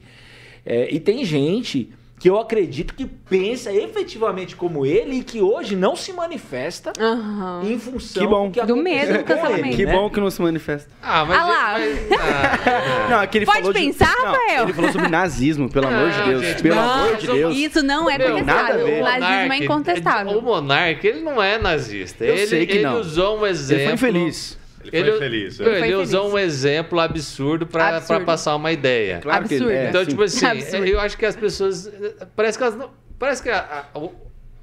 [0.66, 5.74] É, e tem gente que eu acredito que pensa efetivamente como ele e que hoje
[5.74, 7.62] não se manifesta Aham.
[7.64, 8.52] em função Que bom.
[8.52, 9.78] que Do medo do com ele, cancelamento.
[9.78, 9.94] Que né?
[9.94, 10.92] bom que não se manifesta.
[11.02, 11.38] Ah, mas.
[11.40, 11.74] Ah lá.
[11.80, 14.64] mas- ah, Não, é que ele Pode falou de- pensar, não, Rafael?
[14.64, 16.42] Ele falou sobre nazismo, pelo amor de Não, Deus.
[16.46, 17.56] gente, pelo não, amor de Deus.
[17.58, 18.86] Isso não é Meu, nada a contestável.
[18.86, 19.02] ver.
[19.02, 20.38] O nazismo é incontestável.
[20.40, 22.26] O Monark, ele não é nazista.
[22.26, 23.00] Eu ele, sei que ele não.
[23.00, 23.82] usou um exemplo.
[23.84, 24.59] Ele foi infeliz.
[24.92, 25.60] Ele foi feliz.
[25.60, 25.80] Ele, é.
[25.80, 26.34] Foi usou feliz.
[26.34, 29.20] um exemplo absurdo pra passar uma ideia.
[29.22, 29.72] Claro que Absurdo.
[29.74, 29.90] ele é.
[29.90, 30.10] Então, sim.
[30.10, 30.86] tipo assim, Absurdo.
[30.86, 31.92] eu acho que as pessoas.
[32.36, 32.90] Parece que elas não.
[33.18, 34.10] Parece que a- a-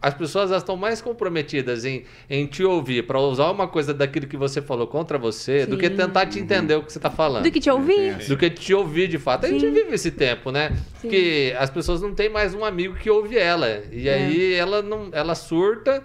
[0.01, 4.27] as pessoas elas estão mais comprometidas em, em te ouvir para usar uma coisa daquilo
[4.27, 5.97] que você falou contra você do que Sim.
[5.97, 7.43] tentar te entender o que você tá falando.
[7.43, 8.15] Do que te ouvir.
[8.29, 9.47] Do que te ouvir de fato.
[9.47, 9.73] A gente Sim.
[9.73, 10.77] vive esse tempo, né?
[11.01, 11.09] Sim.
[11.09, 13.83] Que as pessoas não têm mais um amigo que ouve ela.
[13.91, 14.15] E É.
[14.15, 16.03] aí ela não ela surta.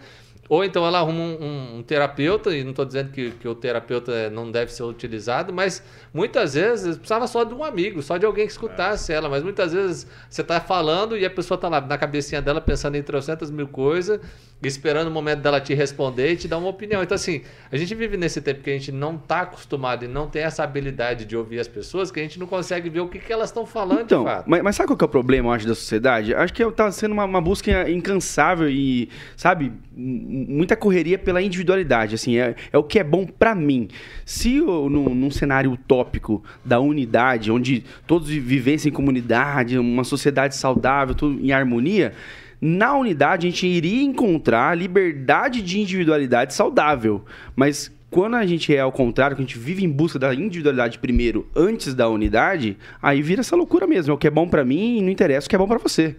[0.52, 3.56] Ou então ela arruma um, um- um terapeuta, e não estou dizendo que, que o
[3.56, 5.82] terapeuta não deve ser utilizado, mas
[6.14, 9.30] muitas vezes precisava só de um amigo, só de alguém que escutasse ela.
[9.30, 12.96] Mas muitas vezes você está falando e a pessoa está lá na cabecinha dela pensando
[12.98, 14.20] em 300 mil coisas,
[14.64, 17.02] esperando o momento dela te responder e te dar uma opinião.
[17.02, 20.28] Então, assim, a gente vive nesse tempo que a gente não está acostumado e não
[20.28, 23.20] tem essa habilidade de ouvir as pessoas, que a gente não consegue ver o que,
[23.20, 24.50] que elas estão falando Então, de fato.
[24.50, 26.34] mas, mas sabe qual que é o problema, eu acho, da sociedade?
[26.34, 32.38] Acho que tá sendo uma, uma busca incansável e, sabe, muita correria pela individualidade, assim,
[32.38, 33.88] é, é o que é bom pra mim.
[34.26, 40.56] Se eu, num, num cenário utópico da unidade, onde todos vivessem em comunidade, uma sociedade
[40.56, 42.14] saudável, tudo em harmonia,
[42.62, 48.82] na unidade a gente iria encontrar liberdade de individualidade saudável, mas quando a gente é
[48.82, 53.22] ao contrário, que a gente vive em busca da individualidade primeiro, antes da unidade, aí
[53.22, 54.12] vira essa loucura mesmo.
[54.12, 55.78] É o que é bom pra mim e não interessa o que é bom pra
[55.78, 56.18] você.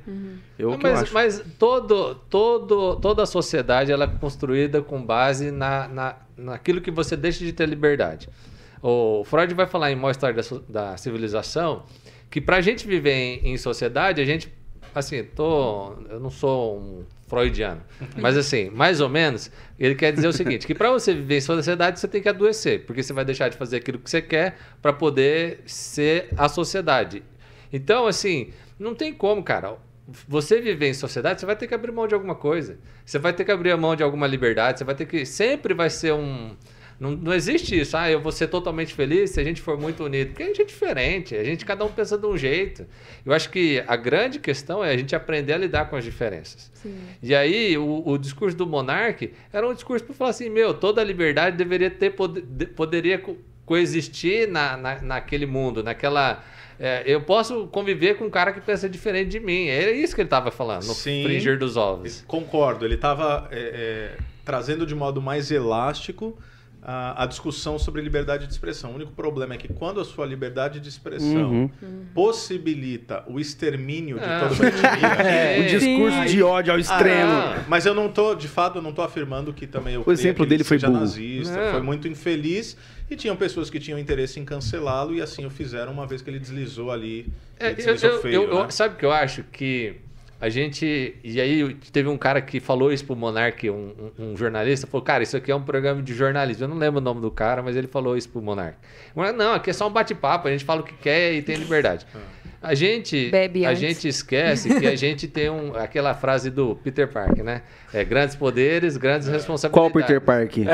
[0.59, 1.15] Eu, Não, que eu mas, acho.
[1.15, 6.91] mas todo, todo, toda a sociedade ela é construída com base na, na, naquilo que
[6.91, 8.27] você deixa de ter liberdade.
[8.83, 11.83] O Freud vai falar em Maior História da, da Civilização
[12.31, 14.51] que para a gente viver em, em sociedade, a gente,
[14.95, 17.81] assim, tô, eu não sou um freudiano,
[18.17, 21.41] mas assim, mais ou menos, ele quer dizer o seguinte, que para você viver em
[21.41, 24.57] sociedade, você tem que adoecer, porque você vai deixar de fazer aquilo que você quer
[24.81, 27.23] para poder ser a sociedade.
[27.73, 29.77] Então, assim, não tem como, cara.
[30.29, 32.77] Você viver em sociedade, você vai ter que abrir mão de alguma coisa.
[33.05, 34.79] Você vai ter que abrir mão de alguma liberdade.
[34.79, 35.25] Você vai ter que.
[35.25, 36.55] Sempre vai ser um.
[37.03, 37.97] Não, não existe isso.
[37.97, 40.29] Ah, eu vou ser totalmente feliz se a gente for muito unido.
[40.29, 41.35] Porque a gente é diferente.
[41.35, 42.87] A gente, cada um pensa de um jeito.
[43.27, 46.71] Eu acho que a grande questão é a gente aprender a lidar com as diferenças.
[46.75, 46.97] Sim.
[47.23, 51.01] E aí, o, o discurso do monarca era um discurso para falar assim: meu, toda
[51.01, 52.15] a liberdade deveria ter,
[52.47, 53.37] de- poderia co-
[53.67, 56.45] coexistir na, na, naquele mundo, naquela.
[56.79, 59.67] é, eu posso conviver com um cara que pensa diferente de mim.
[59.67, 61.25] Era isso que ele estava falando, no Sim.
[61.25, 62.23] fringir dos ovos.
[62.29, 63.49] Concordo, ele estava
[64.45, 66.37] trazendo de modo mais elástico
[66.85, 68.91] a, a discussão sobre liberdade de expressão.
[68.91, 71.71] O único problema é que quando a sua liberdade de expressão Uhum.
[72.15, 74.41] possibilita o extermínio de Ah.
[74.41, 76.25] toda uma etnia, É, O discurso Sim.
[76.27, 77.31] de ódio ao extremo.
[77.33, 80.11] Ah, Mas eu não tô, de fato, eu não tô afirmando que também eu O
[80.13, 80.93] exemplo dele ele foi burro.
[80.93, 81.71] nazista, Não.
[81.73, 82.77] foi muito infeliz
[83.11, 86.31] e tinham pessoas que tinham interesse em cancelá-lo e assim o fizeram uma vez que
[86.31, 87.27] ele deslizou ali.
[87.61, 88.71] É, ele eu- deslizou eu- feio, eu- eu- né?
[88.71, 89.45] sabe o que eu acho?
[89.45, 89.97] Que
[90.43, 91.15] a gente.
[91.23, 95.05] E aí teve um cara que falou isso pro Monark, um, um- um jornalista, falou,
[95.05, 96.65] cara, isso aqui é um programa de jornalismo.
[96.65, 98.77] Eu não lembro o nome do cara, mas ele falou isso pro Monark.
[99.37, 102.05] Não, aqui é só um bate-papo, a gente fala o que quer e tem liberdade.
[102.63, 103.81] A gente, Bebe a antes.
[103.81, 107.63] gente esquece que a gente tem um, aquela frase do Peter Parker, né?
[107.93, 110.07] É, grandes poderes, grandes Qual responsabilidades.
[110.07, 110.65] Peter Parker?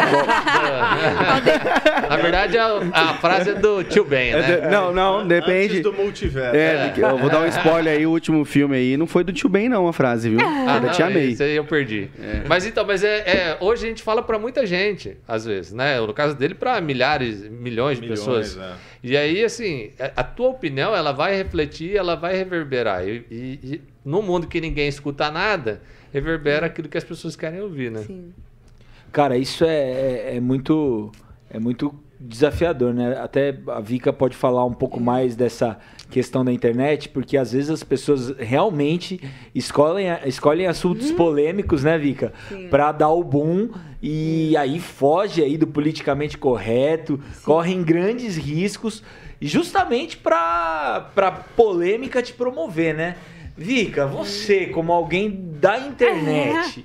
[2.09, 4.57] Na verdade, a, a frase é do Tio Ben, É né?
[4.61, 5.79] de- Não, não, depende.
[5.79, 6.57] Antes do multiverso.
[6.57, 8.97] É, eu vou dar um spoiler aí, o último filme aí.
[8.97, 10.39] Não foi do tio Ben, não, a frase, viu?
[10.41, 11.29] Ah, eu não, te amei.
[11.31, 12.09] Isso aí eu perdi.
[12.47, 16.01] Mas então, mas é, é, hoje a gente fala pra muita gente, às vezes, né?
[16.01, 18.57] No caso dele, pra milhares, milhões de Milhões, pessoas.
[18.59, 18.73] é.
[19.03, 23.07] E aí, assim, a tua opinião, ela vai refletir, ela vai reverberar.
[23.07, 25.81] E, e- e no mundo que ninguém escuta nada,
[26.13, 28.01] reverbera aquilo que as pessoas querem ouvir, né?
[28.07, 28.33] Sim.
[29.13, 31.11] Cara, isso é, é, é muito
[31.51, 33.17] é muito desafiador, né?
[33.19, 35.79] Até a Vika pode falar um pouco mais dessa
[36.11, 39.21] questão da internet, porque às vezes as pessoas realmente
[39.55, 42.33] escolhem, escolhem assuntos polêmicos, né, Vika?
[42.49, 42.69] Sim.
[42.69, 43.71] Pra dar o boom
[44.03, 49.03] e aí foge aí do politicamente correto, correm grandes riscos,
[49.47, 53.17] justamente pra, pra polêmica te promover, né?
[53.57, 56.85] Vika, você, como alguém da internet,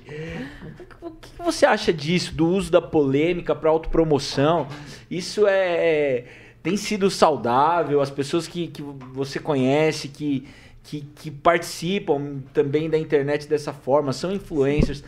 [1.00, 4.66] o que você acha disso, do uso da polêmica para autopromoção?
[5.08, 6.24] Isso é,
[6.62, 8.00] tem sido saudável?
[8.00, 10.48] As pessoas que, que você conhece, que,
[10.82, 15.04] que, que participam também da internet dessa forma, são influencers.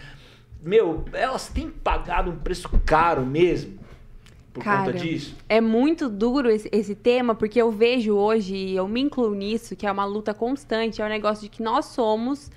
[0.62, 3.85] Meu, elas têm pagado um preço caro mesmo
[4.56, 5.36] por Cara, conta disso?
[5.48, 9.76] É muito duro esse, esse tema, porque eu vejo hoje, e eu me incluo nisso,
[9.76, 12.50] que é uma luta constante, é um negócio de que nós somos.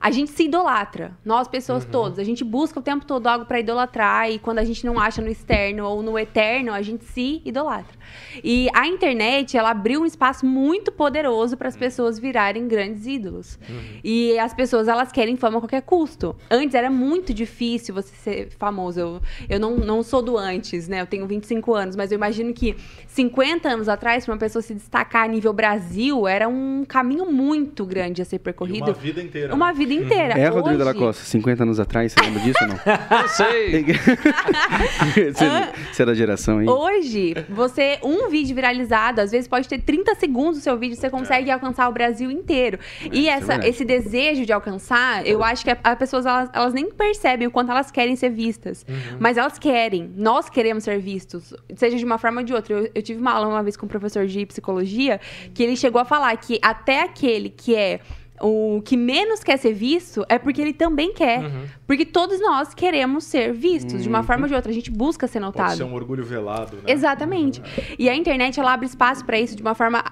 [0.00, 2.18] A gente se idolatra, nós pessoas todas.
[2.18, 5.20] A gente busca o tempo todo algo pra idolatrar e quando a gente não acha
[5.20, 7.98] no externo ou no eterno, a gente se idolatra.
[8.42, 13.58] E a internet, ela abriu um espaço muito poderoso para as pessoas virarem grandes ídolos.
[14.02, 16.34] E as pessoas, elas querem fama a qualquer custo.
[16.50, 18.98] Antes era muito difícil você ser famoso.
[18.98, 21.02] Eu, eu não, não sou do antes, né?
[21.02, 22.74] Eu tenho 25 anos, mas eu imagino que
[23.06, 27.84] 50 anos atrás, para uma pessoa se destacar a nível Brasil, era um caminho muito
[27.84, 28.84] grande a ser E percorrido.
[28.86, 29.54] uma vida inteira.
[29.54, 30.34] Uma vida inteira.
[30.38, 32.78] É, Rodrigo Hoje- Della Costa, 50 anos atrás, você lembra disso ou não?
[33.22, 33.84] Não sei.
[35.32, 35.46] você,
[35.92, 36.68] você é da geração aí?
[36.68, 41.10] Hoje, você, um vídeo viralizado, às vezes pode ter 30 segundos o seu vídeo, você
[41.10, 42.78] consegue alcançar o Brasil inteiro.
[43.12, 43.68] e é essa, verdade.
[43.68, 47.70] esse desejo de alcançar, eu acho que as pessoas, elas, elas nem percebem o quanto
[47.70, 48.84] elas querem ser vistas.
[49.18, 52.74] Mas elas querem, nós queremos ser vistos, seja de uma forma ou de outra.
[52.74, 55.20] Eu, eu tive uma aula uma vez com um professor de psicologia,
[55.54, 58.00] que ele chegou a falar que até aquele que é
[58.40, 61.42] o que menos quer ser visto é porque ele também quer.
[61.86, 64.70] Porque todos nós queremos ser vistos, de uma forma ou de outra.
[64.70, 65.66] A gente busca ser notado.
[65.66, 66.82] Pode ser um orgulho velado, né?
[66.86, 67.62] Exatamente.
[67.98, 70.02] E a internet ela abre espaço para isso de uma forma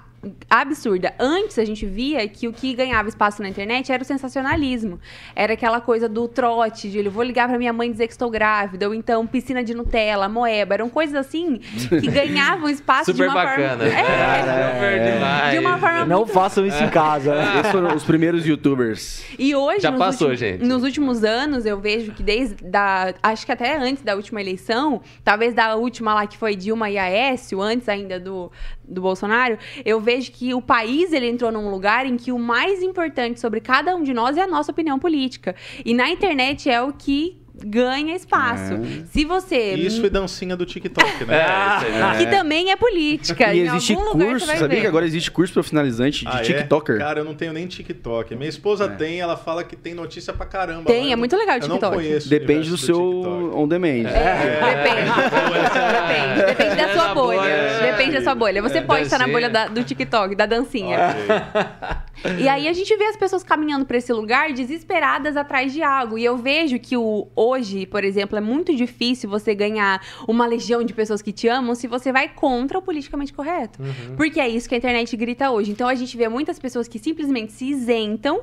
[0.49, 1.13] absurda.
[1.19, 4.99] Antes a gente via que o que ganhava espaço na internet era o sensacionalismo.
[5.35, 8.29] Era aquela coisa do trote, de eu vou ligar para minha mãe dizer que estou
[8.29, 13.29] grávida, ou então piscina de Nutella, moeba, eram coisas assim que ganhavam espaço de Super
[13.29, 13.85] uma bacana.
[13.85, 13.99] forma.
[13.99, 14.73] É.
[14.73, 15.51] Super demais.
[15.51, 17.35] De uma forma Não muito façam isso em casa.
[17.59, 19.23] Esses foram os primeiros youtubers.
[19.37, 20.65] E hoje, Já nos, passou, últimos, gente.
[20.65, 25.01] nos últimos anos, eu vejo que desde da, acho que até antes da última eleição,
[25.23, 28.51] talvez da última lá que foi Dilma e Aécio, antes ainda do,
[28.89, 32.81] do Bolsonaro, eu vejo que o país ele entrou num lugar em que o mais
[32.81, 35.55] importante sobre cada um de nós é a nossa opinião política.
[35.85, 38.73] E na internet é o que ganha espaço.
[38.73, 39.03] É.
[39.11, 41.39] Se você isso e dancinha do TikTok, né?
[41.49, 42.25] É, isso aí.
[42.25, 43.53] que também é política.
[43.53, 44.81] E em existe algum lugar curso, você vai sabia ver.
[44.81, 46.43] que agora existe curso profissionalizante de Ah, é?
[46.43, 46.97] TikToker?
[46.97, 48.35] Cara, eu não tenho nem TikTok.
[48.35, 50.83] Minha esposa tem, ela fala que tem notícia pra caramba.
[50.85, 51.95] Tem, é muito legal o Eu não TikTok.
[51.95, 53.55] conheço o Depende do universo seu TikTok.
[53.57, 54.07] on demand.
[54.09, 55.09] É, depende.
[55.99, 56.45] Depende.
[56.45, 57.79] Depende da sua É, bolha.
[57.91, 58.61] Depende da sua bolha.
[58.61, 60.97] Você pode estar na bolha da- do TikTok, da dancinha.
[60.97, 61.95] Ok.
[62.39, 66.17] E aí a gente vê as pessoas caminhando pra esse lugar desesperadas atrás de algo.
[66.17, 70.83] E eu vejo que o hoje, por exemplo, é muito difícil você ganhar uma legião
[70.83, 73.79] de pessoas que te amam se você vai contra o politicamente correto.
[74.15, 75.71] Porque é isso que a internet grita hoje.
[75.71, 78.41] Então a gente vê muitas pessoas que simplesmente se isentam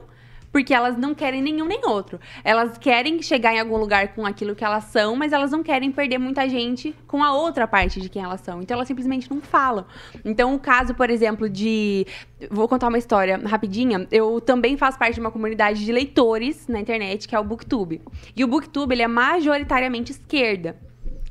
[0.57, 2.19] porque elas não querem nenhum nem outro.
[2.42, 5.92] Elas querem chegar em algum lugar com aquilo que elas são, mas elas não querem
[5.92, 8.62] perder muita gente com a outra parte de quem elas são.
[8.62, 9.85] Então elas simplesmente não falam.
[10.25, 12.07] Então o caso, por exemplo, de
[12.51, 14.09] vou contar uma história rapidinha.
[14.11, 18.01] Eu também faço parte de uma comunidade de leitores na internet, que é o BookTube.
[18.35, 20.75] E o BookTube, ele é majoritariamente esquerda.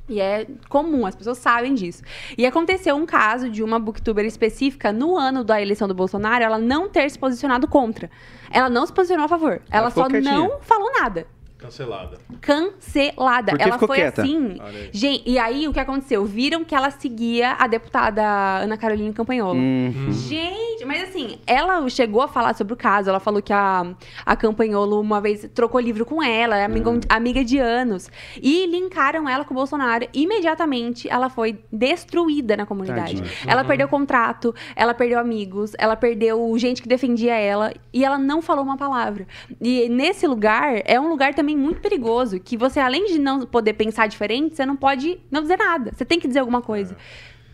[0.07, 2.03] E é comum, as pessoas sabem disso.
[2.37, 6.59] E aconteceu um caso de uma booktuber específica no ano da eleição do Bolsonaro, ela
[6.59, 8.09] não ter se posicionado contra.
[8.51, 9.61] Ela não se posicionou a favor.
[9.69, 10.37] Ela, ficou só quietinha.
[10.37, 11.27] não falou nada.
[11.57, 12.17] Cancelada.
[12.41, 13.51] Cancelada.
[13.51, 14.21] Por que ela ficou foi quieta?
[14.21, 14.57] assim.
[14.91, 16.25] Gente, e aí o que aconteceu?
[16.25, 18.23] Viram que ela seguia a deputada
[18.59, 19.57] Ana Carolina Campanholo.
[19.57, 20.11] Uhum.
[20.11, 23.09] Gente, mas assim, ela chegou a falar sobre o caso.
[23.09, 27.43] Ela falou que a, a Campanholo uma vez trocou livro com ela, é amiga, amiga
[27.43, 28.11] de anos.
[28.41, 30.07] E linkaram ela com o Bolsonaro.
[30.13, 33.21] Imediatamente ela foi destruída na comunidade.
[33.21, 33.29] Tadinha.
[33.47, 37.73] Ela perdeu contrato, ela perdeu amigos, ela perdeu gente que defendia ela.
[37.93, 39.25] E ela não falou uma palavra.
[39.61, 42.39] E nesse lugar, é um lugar também muito perigoso.
[42.39, 45.91] Que você, além de não poder pensar diferente, você não pode não dizer nada.
[45.93, 46.95] Você tem que dizer alguma coisa.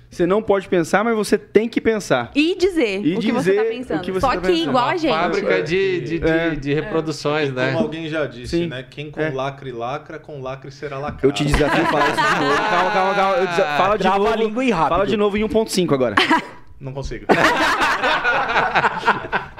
[0.07, 2.31] Você não pode pensar, mas você tem que pensar.
[2.35, 3.99] E dizer E o que você tá pensando.
[3.99, 4.67] o que você Só tá que pensando.
[4.69, 5.13] igual a gente.
[5.13, 6.49] fábrica de, de, de, É.
[6.53, 7.71] de reproduções, né?
[7.71, 8.67] Como alguém já disse, Sim.
[8.67, 8.85] né?
[8.89, 9.29] Quem com É.
[9.29, 11.25] lacre lacra, com lacre será lacrado.
[11.25, 12.57] Eu te desafio a falar isso de novo.
[12.69, 13.37] Calma, calma, calma.
[13.37, 14.29] Eu desa- Fala de Trava novo.
[14.33, 14.89] a língua e rápido.
[14.89, 16.15] Fala de novo em 1.5 agora.
[16.77, 17.25] Não consigo.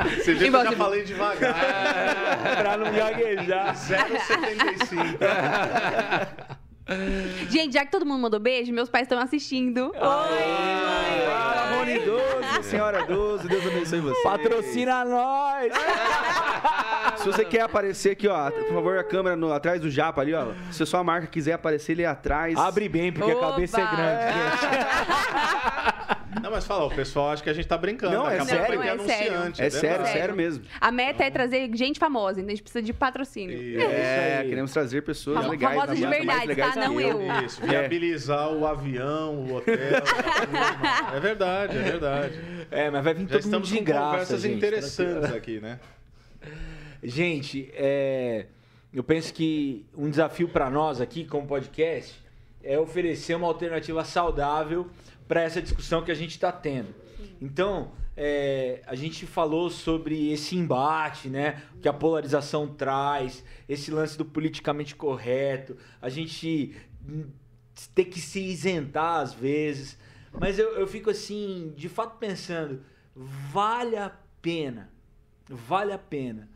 [0.10, 1.56] Você vê que eu já falei devagar.
[2.58, 3.76] pra não gaguejar.
[3.76, 5.18] 0,75.
[7.50, 9.92] Gente, já que todo mundo mandou beijo, meus pais estão assistindo.
[9.94, 11.26] Oi, mãe.
[11.26, 14.22] Fala, Rony 12, senhora 12, Deus abençoe você.
[14.24, 15.72] Patrocina nós!
[17.18, 20.34] Se você quer aparecer aqui, ó, por favor, a câmera no- atrás do japa ali,
[20.34, 20.48] ó.
[20.72, 22.58] Se a sua marca quiser aparecer ali atrás.
[22.58, 23.48] Abre bem, porque Oba!
[23.48, 25.71] a cabeça é grande, gente.
[26.42, 28.14] Não, mas fala, o pessoal acha que a gente tá brincando.
[28.14, 28.76] Não, é Daqui sério.
[28.76, 28.92] Não, é sério.
[28.94, 29.62] anunciante.
[29.62, 29.72] É verdade.
[29.74, 30.08] sério, Sério.
[30.20, 30.64] sério mesmo.
[30.80, 33.56] A meta é trazer gente famosa, então a gente precisa de patrocínio.
[33.62, 34.50] E- É, aí.
[34.50, 35.76] queremos trazer pessoas Famo- legais.
[35.76, 36.80] famosas de verdade, legais tá?
[36.88, 37.20] Não eu.
[37.46, 39.76] Isso, viabilizar o avião, o hotel.
[41.16, 42.40] é verdade, é verdade.
[42.72, 45.60] É, mas vai vir Já todo mundo estamos de com graça, conversas gente, interessantes aqui,
[45.60, 45.80] né?
[47.04, 48.46] Gente, é,
[48.94, 52.20] eu penso que um desafio para nós aqui, como podcast,
[52.64, 54.88] é oferecer uma alternativa saudável
[55.32, 56.94] para essa discussão que a gente está tendo.
[57.40, 61.64] Então, é, a gente falou sobre esse embate, né?
[61.82, 66.76] Que a polarização traz, esse lance do politicamente correto, a gente
[67.96, 69.98] ter que se isentar às vezes.
[70.38, 72.84] Mas eu, eu fico assim, de fato pensando,
[73.16, 74.12] vale a
[74.42, 74.92] pena,
[75.48, 76.50] vale a pena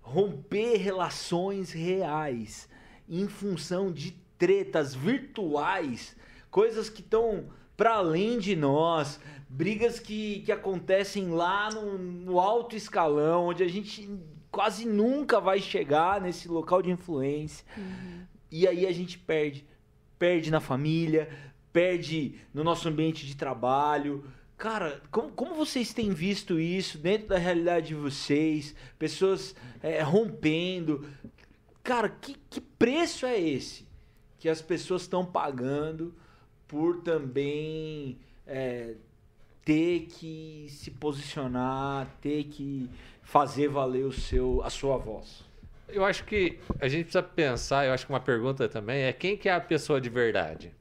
[0.00, 2.68] romper relações reais
[3.08, 6.16] em função de tretas virtuais,
[6.48, 9.18] coisas que estão para além de nós,
[9.48, 14.06] brigas que, que acontecem lá no, no alto escalão, onde a gente
[14.50, 17.64] quase nunca vai chegar nesse local de influência.
[18.50, 19.66] E aí a gente perde.
[20.18, 21.30] Perde na família,
[21.72, 24.30] perde no nosso ambiente de trabalho.
[24.58, 28.76] Cara, como, como vocês têm visto isso dentro da realidade de vocês?
[28.98, 31.08] Pessoas é, rompendo.
[31.82, 33.88] Cara, que, que preço é esse
[34.38, 36.14] que as pessoas estão pagando
[36.70, 38.16] por também
[38.46, 38.94] é,
[39.64, 42.88] ter que se posicionar, ter que
[43.24, 45.44] fazer valer o seu, a sua voz?
[45.88, 49.36] Eu acho que a gente precisa pensar, eu acho que uma pergunta também é quem
[49.36, 50.72] que é a pessoa de verdade?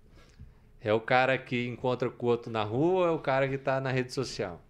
[0.79, 3.55] É o cara que encontra com o outro na rua ou é o cara que
[3.55, 4.61] está na rede social?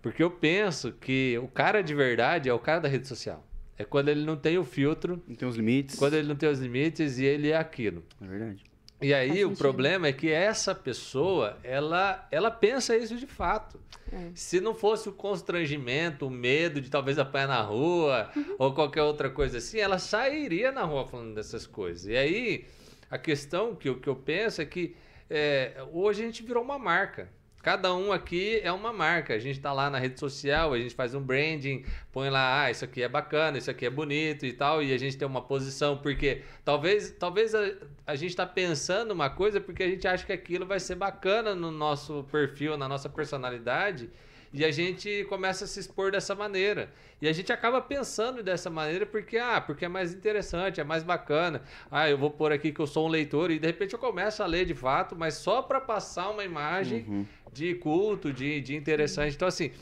[0.00, 3.44] Porque eu penso que o cara de verdade é o cara da rede social.
[3.76, 5.98] É quando ele não tem o filtro, Não tem os limites.
[5.98, 8.04] quando ele não tem os limites e ele é aquilo.
[8.22, 8.62] É verdade.
[9.00, 9.58] E aí Faz o sentido.
[9.58, 13.78] problema é que essa pessoa, ela, ela pensa isso de fato.
[14.10, 14.30] É.
[14.34, 19.28] Se não fosse o constrangimento, o medo de talvez apanhar na rua ou qualquer outra
[19.28, 22.06] coisa assim, ela sairia na rua falando dessas coisas.
[22.06, 22.64] E aí
[23.10, 24.96] a questão que que eu penso é que
[25.28, 27.28] é, hoje a gente virou uma marca.
[27.66, 29.34] Cada um aqui é uma marca.
[29.34, 32.70] A gente está lá na rede social, a gente faz um branding, põe lá, ah,
[32.70, 35.42] isso aqui é bacana, isso aqui é bonito e tal, e a gente tem uma
[35.42, 37.72] posição, porque talvez, talvez a,
[38.06, 41.56] a gente está pensando uma coisa porque a gente acha que aquilo vai ser bacana
[41.56, 44.08] no nosso perfil, na nossa personalidade,
[44.56, 46.90] e a gente começa a se expor dessa maneira.
[47.20, 51.02] E a gente acaba pensando dessa maneira porque, ah, porque é mais interessante, é mais
[51.02, 51.62] bacana.
[51.90, 54.42] Ah, eu vou pôr aqui que eu sou um leitor e de repente eu começo
[54.42, 57.26] a ler de fato, mas só para passar uma imagem Uhum.
[57.52, 59.34] de culto, de, de interessante.
[59.34, 59.72] Então, assim,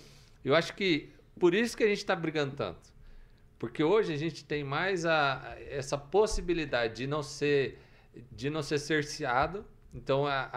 [0.45, 2.93] eu acho que por isso que a gente está brigando tanto.
[3.59, 7.79] Porque hoje a gente tem mais a, essa possibilidade de não ser
[8.31, 9.64] de não ser cerceado.
[9.93, 10.49] Então, a-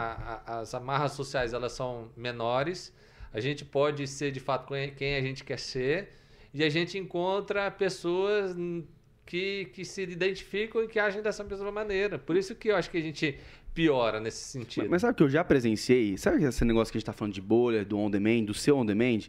[0.45, 2.93] a- as amarras sociais elas são menores.
[3.33, 6.09] A gente pode ser de fato quem- a gente quer ser.
[6.53, 8.55] E a gente encontra pessoas
[9.25, 12.17] que, que se identificam e que agem dessa mesma maneira.
[12.17, 13.37] Por isso que eu acho que a gente
[13.77, 14.81] piora nesse sentido.
[14.81, 16.17] Mas, mas sabe o que eu já presenciei?
[16.17, 18.75] Sabe esse negócio que a gente tá falando de bolha, do on demand, do seu
[18.75, 19.19] on demand?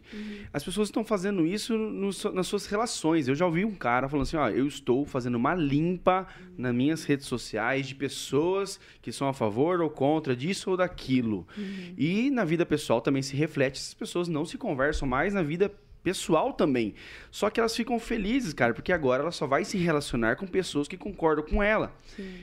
[0.51, 3.27] As pessoas estão fazendo isso no nas suas relações.
[3.27, 6.27] Eu já ouvi um cara falando assim: ó, eu estou fazendo uma limpa
[6.57, 11.47] nas minhas redes sociais de pessoas que são a favor ou contra disso ou daquilo.
[11.95, 13.77] E na vida pessoal também se reflete.
[13.77, 15.71] Essas pessoas não se conversam mais na vida
[16.03, 16.93] pessoal também.
[17.31, 20.87] Só que elas ficam felizes, cara, porque agora ela só vai se relacionar com pessoas
[20.87, 21.93] que concordam com ela.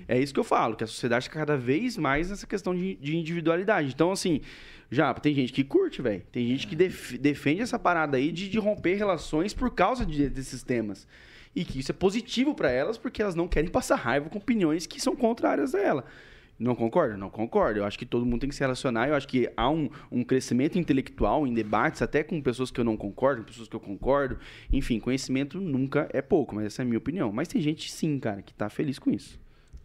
[0.08, 2.94] É isso que eu falo, que a sociedade está cada vez mais nessa questão de,
[2.96, 3.90] de individualidade.
[3.94, 4.40] Então, assim,
[4.90, 6.22] já tem gente que curte, velho.
[6.30, 10.28] Tem gente que def- defende essa parada aí de, de romper relações por causa de-
[10.28, 11.06] desses temas.
[11.54, 14.86] E que isso é positivo para elas, porque elas não querem passar raiva com opiniões
[14.86, 16.04] que são contrárias a ela.
[16.58, 17.18] Não concordo?
[17.18, 17.80] Não concordo.
[17.80, 19.08] Eu acho que todo mundo tem que se relacionar.
[19.08, 22.84] Eu acho que há um, um crescimento intelectual em debates, até com pessoas que eu
[22.84, 24.38] não concordo, com pessoas que eu concordo.
[24.72, 27.30] Enfim, conhecimento nunca é pouco, mas essa é a minha opinião.
[27.30, 29.38] Mas tem gente, sim, cara, que tá feliz com isso.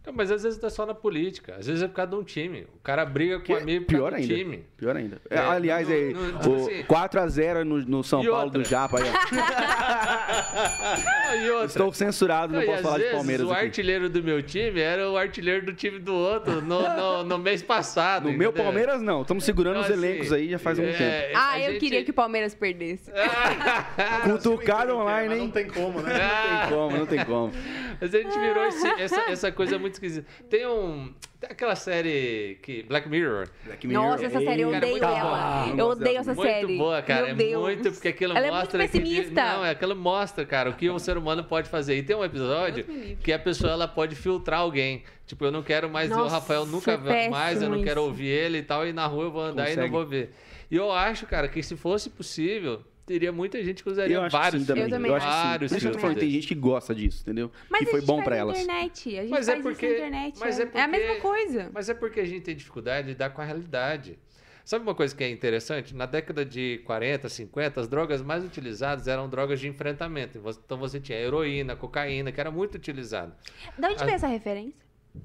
[0.04, 2.16] Não, mas às vezes não é só na política, às vezes é por causa de
[2.16, 2.62] um time.
[2.74, 4.44] O cara briga com Que um é amigo por pior causa do ainda.
[4.44, 4.64] time.
[4.76, 5.20] Pior ainda.
[5.30, 8.62] É, É, aliás, no- aí, no- o assim- 4x0 no, no São E Paulo outra?
[8.62, 8.98] do Japa.
[8.98, 9.12] Aí, ó.
[11.52, 13.64] Outra, Estou censurado, não e posso falar de Palmeiras o aqui.
[13.64, 17.62] artilheiro do meu time era o artilheiro do time do outro no, no, no mês
[17.62, 18.24] passado.
[18.24, 18.64] No meu entendeu?
[18.64, 19.22] Palmeiras, não.
[19.22, 21.32] Estamos segurando Então, os assim, elencos aí já faz um é, tempo.
[21.38, 23.10] Ah, a eu gente- queria que o Palmeiras perdesse.
[24.24, 25.40] Cutucado online, hein?
[25.42, 26.12] Não tem como, né?
[26.12, 27.52] Não tem como, não tem como.
[28.02, 30.26] Mas a gente virou esse- essa, essa coisa muito esquisita.
[30.50, 32.82] Tem um, Tem aquela série que.
[32.82, 33.48] Black Mirror.
[33.64, 34.04] Black Mirror.
[34.04, 35.20] Nossa, essa série eu Cara, odeio muito ela.
[35.62, 35.68] boa.
[35.70, 36.78] Eu Nossa, odeio essa muito série.
[36.78, 37.20] boa, cara.
[37.22, 37.62] Meu é Deus.
[37.62, 38.98] muito, porque aquilo Ela é mostra muito que.
[39.00, 39.32] pessimista.
[39.44, 41.96] Não, é aquilo mostra, cara, o que o ser humano pode fazer.
[41.96, 42.84] E tem um episódio
[43.22, 45.04] que a pessoa ela pode filtrar alguém.
[45.26, 47.82] Tipo, eu não quero mais ver o Nossa, Rafael nunca é ver mais, eu não
[47.84, 48.08] quero isso.
[48.08, 49.80] ouvir ele e tal, e na rua eu vou andar e Consegue.
[49.86, 50.34] não vou ver.
[50.70, 52.82] E eu acho, cara, que se fosse possível,
[53.12, 54.84] teria muita gente que usaria Eu acho que vários sim também.
[54.84, 55.32] Eu também Eu acho sim.
[55.32, 57.50] vários isso que falando, tem gente que gosta disso, entendeu?
[57.68, 58.58] Mas e foi a gente bom na elas.
[58.60, 59.08] internet.
[59.18, 60.36] A gente Mas é faz porque- isso na internet.
[60.40, 60.62] mas é.
[60.62, 61.70] é é a mesma porque- coisa.
[61.72, 64.18] Mas é porque a gente tem dificuldade de lidar com a realidade.
[64.64, 65.92] Sabe uma coisa que é interessante?
[65.94, 70.38] Na década de 40, 50, as drogas mais utilizadas eram drogas de enfrentamento.
[70.64, 73.32] Então você tinha heroína, cocaína, que era muito utilizado.
[73.76, 74.81] De onde a- veio essa referência?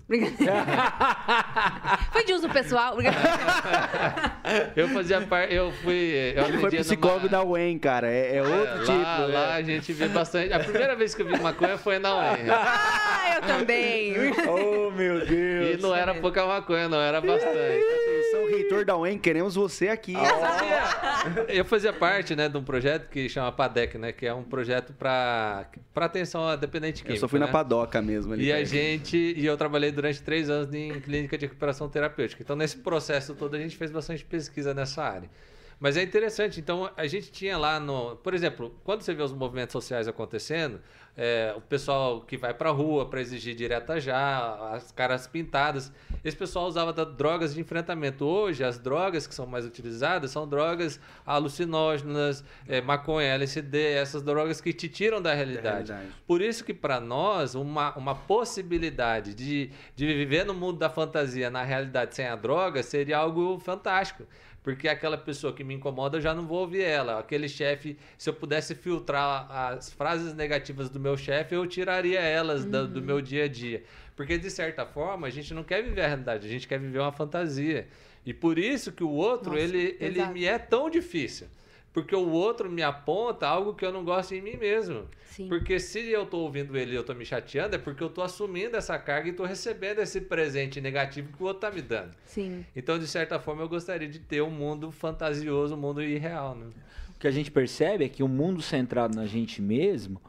[2.12, 2.98] Foi de uso pessoal?
[4.76, 6.34] Eu fazia parte, eu fui.
[6.36, 8.08] Eu Ele foi psicólogo numa- da UEM, cara.
[8.10, 8.94] É, é outro lá, tipo.
[8.94, 9.54] Lá né?
[9.54, 10.54] a gente vê bastante.
[10.54, 12.46] A primeira vez que eu vi maconha foi na UEM.
[12.50, 14.14] ah, eu também.
[14.48, 15.78] Oh, meu Deus.
[15.78, 17.58] E não era pouca maconha, não, era bastante.
[17.58, 20.14] Atenção, reitor da UEM, queremos você aqui.
[21.50, 24.94] Eu fazia parte, né, de um projeto que chama PADEC, né, que é um projeto
[24.94, 27.22] para para atenção a dependente Eu químico.
[27.22, 27.52] só fui na né?
[27.52, 28.46] padoca mesmo ali.
[28.46, 32.42] E a gente e eu trabalhei durante três anos em clínica de recuperação terapêutica.
[32.42, 35.30] Então nesse processo todo a gente fez bastante pesquisa nessa área.
[35.80, 36.60] Mas é interessante.
[36.60, 40.82] Então a gente tinha lá no, por exemplo, quando você vê os movimentos sociais acontecendo,
[41.16, 45.92] é, o pessoal que vai para rua para exigir direta já, as caras pintadas,
[46.24, 48.26] esse pessoal usava da- drogas de enfrentamento.
[48.26, 54.62] Hoje as drogas que são mais utilizadas são drogas alucinógenas, é, maconha, LSD, essas drogas
[54.62, 55.92] que te tiram da realidade.
[55.92, 56.16] realidade.
[56.26, 61.50] Por isso que para nós uma, uma possibilidade de, de viver no mundo da fantasia
[61.50, 64.24] na realidade sem a droga seria algo fantástico.
[64.68, 67.20] Porque aquela pessoa que me incomoda, eu já não vou ouvir ela.
[67.20, 72.66] Aquele chefe, se eu pudesse filtrar as frases negativas do meu chefe, eu tiraria elas
[72.66, 73.86] da- do meu dia a dia.
[74.14, 77.00] Porque, de certa forma, a gente não quer viver a realidade, a gente quer viver
[77.00, 77.88] uma fantasia.
[78.26, 81.48] E por isso que o outro, Nossa, ele, ele me é tão difícil.
[81.94, 85.08] Porque o outro me aponta algo que eu não gosto em mim mesmo.
[85.26, 85.48] Sim.
[85.48, 88.22] Porque se eu tô ouvindo ele e eu tô me chateando, é porque eu tô
[88.22, 92.16] assumindo essa carga e tô recebendo esse presente negativo que o outro tá me dando.
[92.26, 92.66] Sim.
[92.76, 96.68] Então, de certa forma, eu gostaria de ter um mundo fantasioso, um mundo irreal, né?
[97.16, 100.22] O que a gente percebe é que o mundo centrado na gente mesmo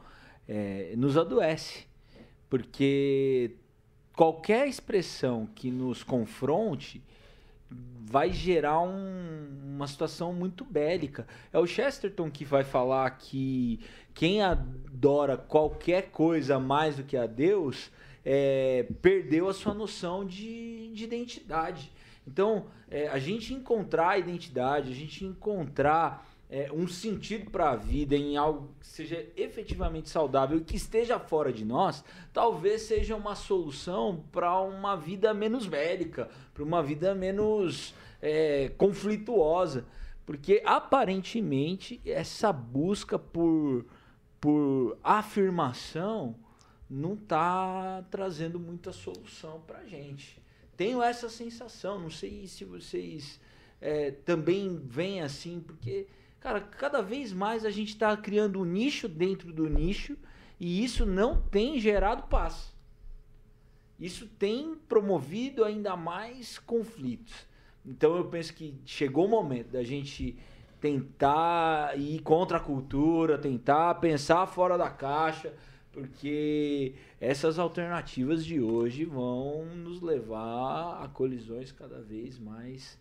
[0.47, 1.85] é, nos adoece.
[2.49, 3.51] Porque
[4.15, 7.01] qualquer expressão que nos confronte
[7.71, 11.27] vai gerar um- uma situação muito bélica.
[11.53, 13.79] É o Chesterton que vai falar que
[14.13, 17.91] quem adora qualquer coisa mais do que a Deus
[18.25, 21.91] é, perdeu a sua noção de, de identidade.
[22.27, 27.75] Então, é, a gente encontrar a identidade, a gente encontrar é, um sentido para a
[27.75, 33.15] vida em algo que seja efetivamente saudável e que esteja fora de nós, talvez seja
[33.15, 39.85] uma solução para uma vida menos bélica, para uma vida menos é, conflituosa.
[40.25, 43.85] Porque aparentemente essa busca por,
[44.39, 46.35] por afirmação
[46.89, 50.41] não está trazendo muita solução para gente.
[50.75, 53.39] Tenho essa sensação, não sei se vocês
[53.81, 56.07] é, também veem assim, porque,
[56.39, 60.17] cara, cada vez mais a gente está criando um nicho dentro do nicho
[60.59, 62.73] e isso não tem gerado paz.
[63.99, 67.47] Isso tem promovido ainda mais conflitos.
[67.85, 70.37] Então eu penso que chegou o momento da gente
[70.79, 75.53] tentar ir contra a cultura, tentar pensar fora da caixa,
[75.91, 82.97] porque essas alternativas de hoje vão nos levar a colisões cada vez mais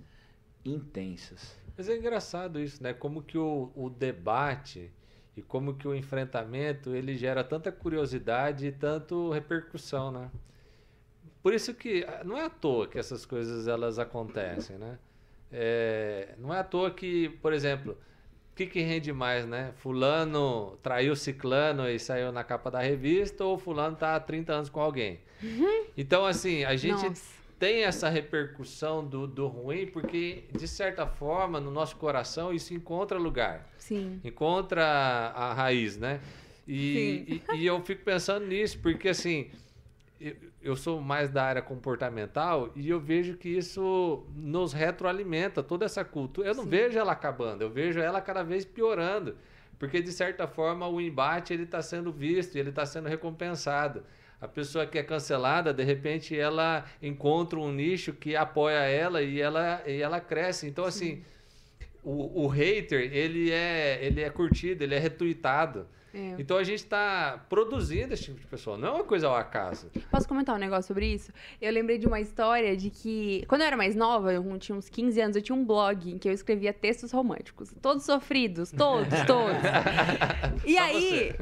[0.65, 1.57] intensas.
[1.79, 2.93] Mas é engraçado isso, né?
[2.93, 4.91] Como que o, o debate
[5.37, 10.29] e como que o enfrentamento ele gera tanta curiosidade e tanto repercussão, né?
[11.41, 14.99] Por isso que ah, não é à toa que essas coisas elas acontecem, né?
[15.53, 17.97] É, não é à toa que, por exemplo,
[18.51, 19.73] o que, que rende mais, né?
[19.77, 24.69] Fulano traiu ciclano e saiu na capa da revista ou fulano tá há 30 anos
[24.69, 25.21] com alguém.
[25.97, 27.38] Então, assim, a gente Nossa.
[27.59, 33.19] Tem essa repercussão do, do ruim porque, de certa forma, no nosso coração isso encontra
[33.19, 34.21] lugar Sim.
[34.23, 36.21] encontra a raiz, né?
[36.67, 39.51] E, e, e eu fico pensando nisso, porque assim,
[40.21, 45.87] eu, eu sou mais da área comportamental e eu vejo que isso nos retroalimenta, toda
[45.87, 46.49] essa cultura.
[46.49, 46.71] Eu não Sim.
[46.71, 49.37] vejo ela acabando, eu vejo ela cada vez piorando.
[49.79, 54.03] Porque, de certa forma, o embate ele está sendo visto, ele está sendo recompensado.
[54.41, 59.41] A pessoa que é cancelada, de repente, ela encontra um nicho que apoia ela e
[59.41, 60.67] ela, e ela cresce.
[60.67, 61.25] Então, assim,
[62.05, 65.89] o, o hater, ele é, ele é curtido, ele é retuitado.
[66.13, 66.37] É.
[66.39, 69.91] Então a gente está produzindo esse tipo de pessoa, não é uma coisa ao acaso.
[70.11, 71.33] Posso comentar um negócio sobre isso?
[71.61, 74.89] Eu lembrei de uma história de que, quando eu era mais nova, eu tinha uns
[74.89, 77.75] 15 anos, eu tinha um blog em que eu escrevia textos românticos.
[77.83, 79.57] Todos sofridos, todos, todos.
[80.65, 81.33] E Só aí.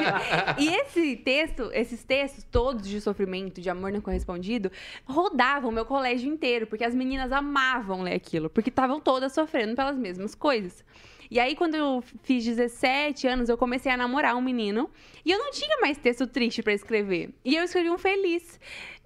[0.58, 4.70] e esse texto, esses textos todos de sofrimento, de amor não correspondido,
[5.04, 9.74] rodavam o meu colégio inteiro, porque as meninas amavam ler aquilo, porque estavam todas sofrendo
[9.74, 10.84] pelas mesmas coisas.
[11.30, 14.88] E aí, quando eu fiz 17 anos, eu comecei a namorar um menino.
[15.24, 17.30] E eu não tinha mais texto triste pra escrever.
[17.44, 18.58] E eu escrevi um feliz.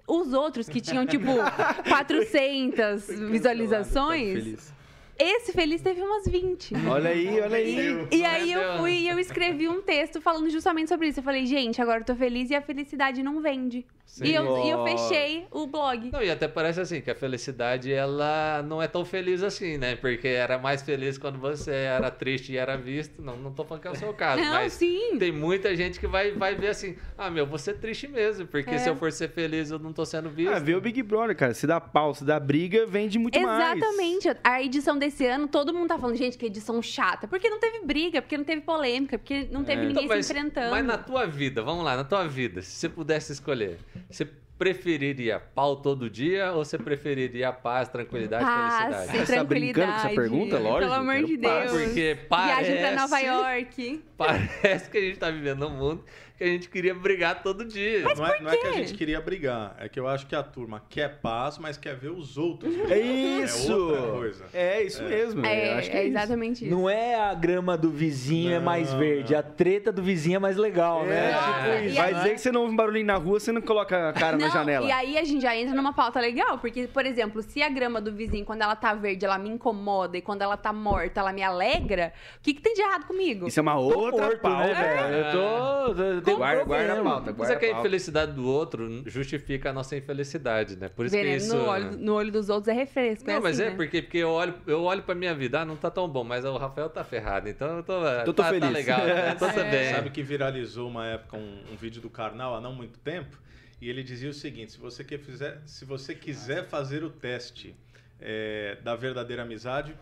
[0.07, 1.27] Os outros que tinham, tipo,
[1.87, 4.73] 400 visualizações, Feliz.
[5.17, 6.73] esse feliz teve umas 20.
[6.87, 8.07] Olha aí, olha aí.
[8.11, 11.19] E aí eu fui e eu escrevi um texto falando justamente sobre isso.
[11.19, 13.85] Eu falei, gente, agora eu tô feliz e a felicidade não vende.
[14.11, 14.25] Sim.
[14.25, 16.11] E eu, e eu fechei o blog.
[16.11, 19.95] Não, e até parece assim, que a felicidade, ela não é tão feliz assim, né?
[19.95, 23.21] Porque era mais feliz quando você era triste e era visto.
[23.21, 25.17] Não, não tô falando que é o seu caso, Não, mas sim.
[25.17, 28.71] tem muita gente que vai, vai ver assim, ah, meu, vou ser triste mesmo, porque
[28.71, 28.77] É.
[28.79, 30.51] se eu for ser feliz, eu não tô sendo visto.
[30.53, 31.53] Ah, vê o Big Brother, cara.
[31.53, 33.77] Se dá pau, se dá briga, vende muito mais.
[33.77, 34.27] Exatamente.
[34.43, 37.29] A edição desse ano, todo mundo tá falando, gente, que edição chata.
[37.29, 39.85] Porque não teve briga, porque não teve polêmica, porque não teve É.
[39.85, 40.71] ninguém Então, mas, se enfrentando.
[40.71, 43.77] mas na tua vida, vamos lá, na tua vida, se você pudesse escolher,
[44.09, 44.27] você
[44.61, 49.17] preferiria pau todo dia ou você preferiria paz, tranquilidade, Paz, felicidade?
[49.17, 50.59] Ah, você tá brincando com essa pergunta?
[50.59, 51.71] Lógico, Pelo amor de paz.
[51.71, 51.83] Deus.
[51.83, 52.71] Porque parece...
[52.71, 54.03] Viagem pra Nova York.
[54.15, 56.05] Parece que a gente tá vivendo num mundo
[56.41, 58.01] que a gente queria brigar todo dia.
[58.15, 60.41] não, é, não é que a gente queria brigar, é que eu acho que a
[60.41, 62.73] turma quer paz, mas quer ver os outros.
[62.89, 63.71] É isso!
[63.71, 64.45] É outra coisa.
[64.53, 65.45] É isso mesmo.
[65.45, 66.17] É, eu acho que é é isso.
[66.17, 66.75] exatamente isso.
[66.75, 69.39] Não é a grama do vizinho é Não, mais verde, não.
[69.39, 71.31] a treta do vizinho é mais legal, né?
[71.31, 71.95] É, Tipo isso.
[71.95, 74.37] Vai dizer que você não ouve um barulhinho na rua, você não coloca a cara
[74.37, 74.87] na janela.
[74.87, 78.01] E aí a gente já entra numa pauta legal, porque, por exemplo, se a grama
[78.01, 81.31] do vizinho, quando ela tá verde, ela me incomoda e quando ela tá morta, ela
[81.31, 83.47] me alegra, o que, que tem de errado comigo?
[83.47, 84.67] Isso é uma Tô outra morto, pauta.
[84.73, 85.15] né, velho?
[85.15, 86.30] Eu tô.
[86.31, 89.69] Eu tenho Guarda, guarda a pauta, Mas guarda é que a infelicidade do outro justifica
[89.69, 90.89] a nossa infelicidade, né?
[90.89, 91.55] Por isso que Veneno isso...
[91.55, 93.27] no, olho, no olho dos outros é refresco.
[93.27, 93.75] Não, é mas assim, é né?
[93.75, 96.45] porque, porque eu olho, eu olho pra minha vida, ah, não tá tão bom, mas
[96.45, 97.93] o Rafael tá ferrado, então eu tô,
[98.25, 98.71] tô tá, tá feliz.
[98.71, 99.35] legal, né?
[99.41, 99.93] Tô bem.
[99.93, 103.37] Sabe que viralizou uma época um, um vídeo do Karnal há não muito tempo?
[103.81, 107.75] E ele dizia o seguinte: se você, quer fizer, se você quiser fazer o teste
[108.19, 109.95] é, da verdadeira amizade,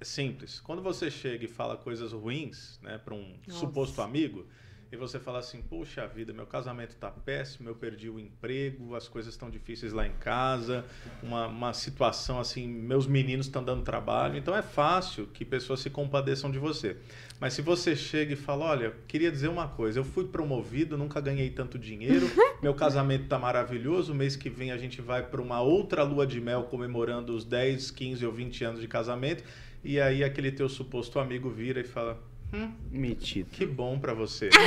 [0.00, 0.60] é simples.
[0.60, 3.60] Quando você chega e fala coisas ruins né, para um Nossa.
[3.60, 4.46] suposto amigo,
[4.90, 9.06] e você fala assim: Poxa vida, meu casamento tá péssimo, eu perdi o emprego, as
[9.06, 10.84] coisas estão difíceis lá em casa,
[11.22, 14.38] uma, uma situação assim, meus meninos estão dando trabalho.
[14.38, 16.96] Então é fácil que pessoas se compadeçam de você.
[17.38, 21.20] Mas se você chega e fala: Olha, queria dizer uma coisa, eu fui promovido, nunca
[21.20, 22.26] ganhei tanto dinheiro,
[22.62, 26.40] meu casamento tá maravilhoso, mês que vem a gente vai para uma outra lua de
[26.40, 29.44] mel comemorando os 10, 15 ou 20 anos de casamento.
[29.84, 32.18] E aí aquele teu suposto amigo vira e fala:
[32.52, 33.50] Hum, Metido.
[33.52, 34.48] que bom pra você.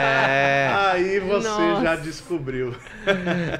[0.00, 0.68] É.
[0.92, 1.82] Aí você Nossa.
[1.82, 2.74] já descobriu.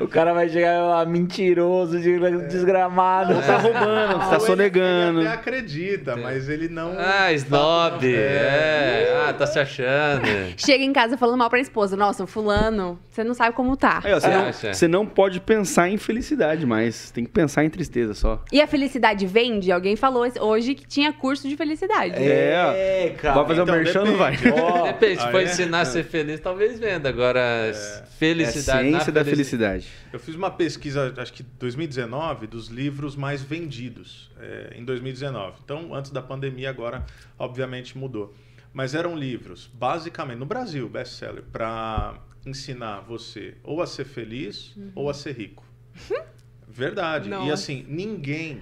[0.01, 2.19] O cara vai chegar lá, mentiroso, de-
[2.49, 3.35] desgramado.
[3.43, 5.21] Tá roubando, tá Ou sonegando.
[5.21, 6.95] Ele, ele até acredita, mas ele não.
[6.99, 8.19] Ah, snob, É.
[8.19, 9.25] é.
[9.29, 10.25] Ah, tá se achando.
[10.57, 11.97] Chega em casa falando mal pra esposa.
[11.97, 14.01] Nossa, fulano, você não sabe como tá.
[14.05, 17.65] Aí, ó, você, É, não, você não pode pensar em felicidade, mas tem que pensar
[17.65, 18.43] em tristeza só.
[18.53, 19.71] E a felicidade vende?
[19.73, 22.15] Alguém falou hoje que tinha curso de felicidade.
[22.17, 22.88] É,
[23.19, 23.35] cara.
[23.37, 24.37] Vai fazer o Então, merchan ou não vai?
[24.37, 24.61] depende.
[24.61, 25.45] Ó, Depende, se Ah, for é?
[25.45, 27.09] ensinar a ser feliz, talvez venda.
[27.09, 29.89] Agora, É a felicidade na ciência da felici- felicidade.
[30.13, 35.59] Eu fiz uma pesquisa, acho que 2019, dos livros mais vendidos é, em 2019.
[35.65, 37.05] Então, antes da pandemia, agora,
[37.39, 38.35] obviamente, mudou.
[38.73, 42.15] Mas eram livros, basicamente, no Brasil, best-seller, para
[42.47, 45.65] ensinar você ou a ser feliz ou a ser rico.
[46.67, 47.31] Verdade.
[47.31, 48.61] E assim, ninguém,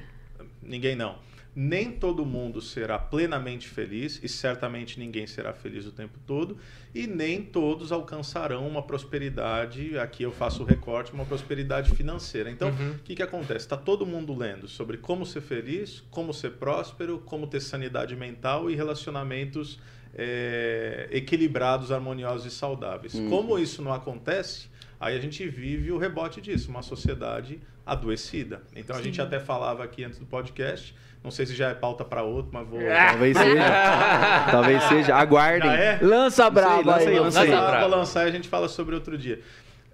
[0.63, 1.19] ninguém não,
[1.59, 6.59] nem todo mundo será plenamente feliz e certamente ninguém será feliz o tempo todo
[6.95, 12.51] e nem todos alcançarão uma prosperidade, aqui eu faço o recorte, uma prosperidade financeira.
[12.51, 13.65] Então, o que, que acontece?
[13.65, 18.71] Está todo mundo lendo sobre como ser feliz, como ser próspero, como ter sanidade mental
[18.71, 19.79] e relacionamentos
[20.15, 23.15] é, equilibrados, harmoniosos e saudáveis.
[23.31, 24.69] Como isso não acontece,
[25.01, 28.63] aí a gente vive o rebote disso, uma sociedade adoecida.
[28.75, 32.05] Então a gente até falava aqui antes do podcast, não sei se já é pauta
[32.05, 32.81] para outro, mas vou...
[32.83, 33.65] Talvez seja.
[34.51, 35.15] Talvez seja.
[35.15, 35.71] Aguardem.
[35.71, 35.99] É?
[36.03, 37.21] Lança braba lança aí, aí.
[37.21, 37.61] lança Vou aí.
[37.61, 37.89] brava.
[37.89, 39.41] vou lançar e a gente fala sobre outro dia.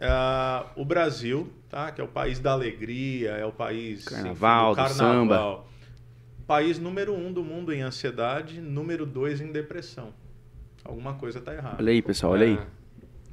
[0.01, 1.93] Ah, o Brasil, tá?
[1.93, 5.61] que é o país da alegria, é o país Carnaval, enfim, do samba.
[6.47, 10.13] País número um do mundo em ansiedade, número dois em depressão.
[10.85, 11.77] Alguma coisa tá errada.
[11.79, 12.59] Olha aí, pessoal, olha aí.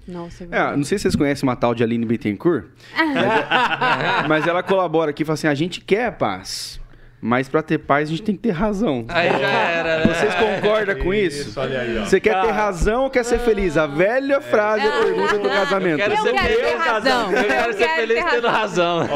[0.09, 2.65] Nossa, é É, não sei se vocês conhecem uma tal de Aline Bittencourt,
[2.97, 6.81] mas, mas ela colabora aqui e fala assim: a gente quer paz,
[7.21, 9.05] Mas pra ter paz, a gente tem que ter razão.
[9.09, 10.13] Aí já era, né?
[10.13, 11.59] Vocês concordam com isso?
[11.59, 12.05] olha aí, ó.
[12.05, 13.75] Você quer ter razão ou quer ser feliz?
[13.75, 15.97] A velha frase, a pergunta do casamento.
[15.97, 17.31] quero Eu ser quero feliz, ter razão.
[17.31, 19.09] Eu quero ser feliz ter tendo razão.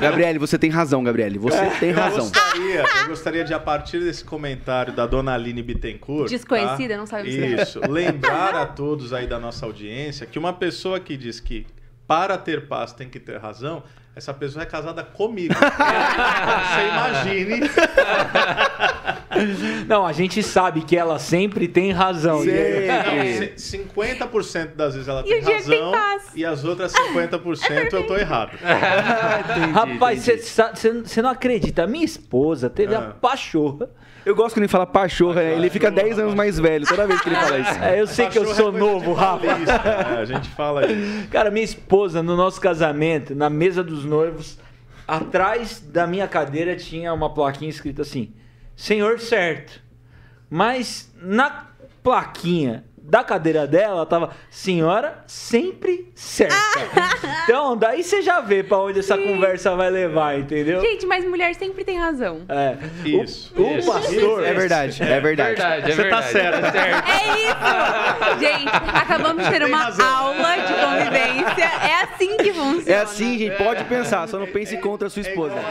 [0.00, 1.38] Gabriele, você tem razão, Gabriele.
[1.38, 2.24] Você tem Eu razão.
[2.28, 6.28] gostaria, eu gostaria de, a partir desse comentário da dona Aline Bittencourt.
[6.28, 6.98] Desconhecida, tá?
[6.98, 7.54] não sabe.
[7.54, 7.80] Isso.
[7.88, 11.66] Lembrar a todos aí da nossa audiência que uma pessoa que diz que
[12.06, 13.82] para ter paz tem que ter razão,
[14.16, 15.52] essa pessoa é casada comigo.
[15.60, 17.60] Você imagine.
[19.86, 22.42] Não, a gente sabe que ela sempre tem razão.
[22.42, 22.86] É- Sempre.
[23.50, 25.92] Não, se- 50% das vezes ela E tem razão
[26.34, 28.52] e as outras 50% eu tô errado.
[29.74, 30.42] Rapaz, entendi.
[31.04, 31.86] você não acredita.
[31.86, 33.14] Minha esposa teve a Ah.
[33.20, 33.90] pachorra.
[34.26, 35.54] Eu gosto quando ele fala pachorra, né?
[35.54, 37.78] ele fica 10 anos mais velho toda vez que ele fala isso.
[37.80, 39.46] É, eu sei que eu sou é novo, Rafa.
[39.46, 39.64] né?
[40.18, 41.28] A gente fala isso.
[41.28, 44.58] Cara, minha esposa, no nosso casamento, na mesa dos noivos,
[45.06, 48.34] atrás da minha cadeira tinha uma plaquinha escrita assim:
[48.74, 49.80] Senhor certo.
[50.50, 51.68] Mas na
[52.02, 56.56] plaquinha da cadeira dela tava Senhora sempre certa.
[57.44, 60.80] então, daí você já vê pra onde essa conversa vai levar, entendeu?
[60.80, 62.42] Gente, mas mulher sempre tem razão.
[62.48, 62.76] É.
[63.08, 64.44] Isso, O, o isso, pastor.
[64.44, 65.48] É verdade, é verdade.
[65.56, 66.32] Verdade, é Você tá verdade.
[66.32, 66.72] certo.
[66.72, 67.04] tá.
[67.12, 68.38] É isso!
[68.40, 70.06] Gente, acabamos de ter Tem uma razão.
[70.16, 71.64] aula de convivência.
[71.64, 72.90] É assim que funciona.
[72.90, 75.54] É assim, gente, pode pensar, só não pense contra a sua É esposa.
[75.54, 75.64] igual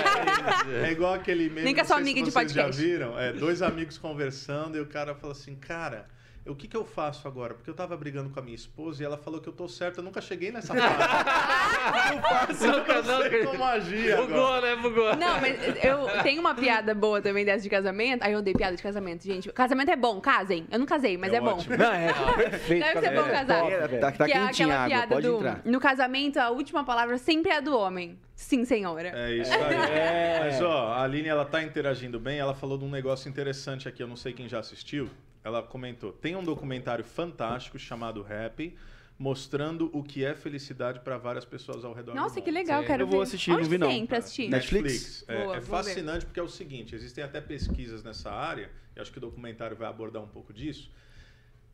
[0.61, 1.61] aquele, é igual aquele meme.
[1.63, 2.81] Nem com a sua amiga de vocês já podcast.
[2.81, 3.19] viram?
[3.19, 6.05] É, dois amigos conversando e o cara fala assim, cara.
[6.45, 7.55] O que, que eu faço agora?
[7.55, 9.97] Porque eu tava brigando com a minha esposa e ela falou que eu tô certo.
[9.97, 12.65] Eu nunca cheguei nessa que eu faço?
[12.65, 13.51] Eu Nunca, não sei nunca.
[13.51, 14.27] como agir agora.
[14.27, 14.75] Bugou, né?
[14.75, 15.15] Bugou.
[15.15, 18.23] Não, mas eu tenho uma piada boa também dessa de casamento.
[18.23, 19.51] Aí eu odeio piada de casamento, gente.
[19.51, 20.67] Casamento é bom, casem.
[20.71, 21.57] Eu não casei, mas É é, bom.
[21.77, 22.13] Não, é
[22.49, 22.83] perfeito.
[22.83, 23.71] Deve ser bom É casar.
[23.71, 25.35] É, tá, tá que é aquela água, piada pode do.
[25.37, 25.61] entrar.
[25.65, 28.19] No casamento, a última palavra sempre é a do homem.
[28.35, 29.09] Sim, senhora.
[29.15, 30.41] É isso aí.
[30.45, 32.37] Mas ó, a Aline ela tá interagindo bem.
[32.37, 34.03] Ela falou de um negócio interessante aqui.
[34.03, 35.09] Eu não sei quem já assistiu.
[35.45, 38.75] Ela comentou: tem um documentário fantástico chamado Happy,
[39.17, 42.43] mostrando o que é felicidade para várias pessoas ao redor do Nossa, mundo.
[42.45, 42.87] que legal, Sim.
[42.87, 43.23] quero Eu vou ver.
[43.27, 43.87] assistir, Onde não vi não.
[43.87, 44.49] tem pra assistir?
[44.49, 45.23] Netflix?
[45.27, 45.65] É, Boa, é ver.
[45.67, 49.77] fascinante porque é o seguinte: existem até pesquisas nessa área, e acho que o documentário
[49.77, 50.91] vai abordar um pouco disso.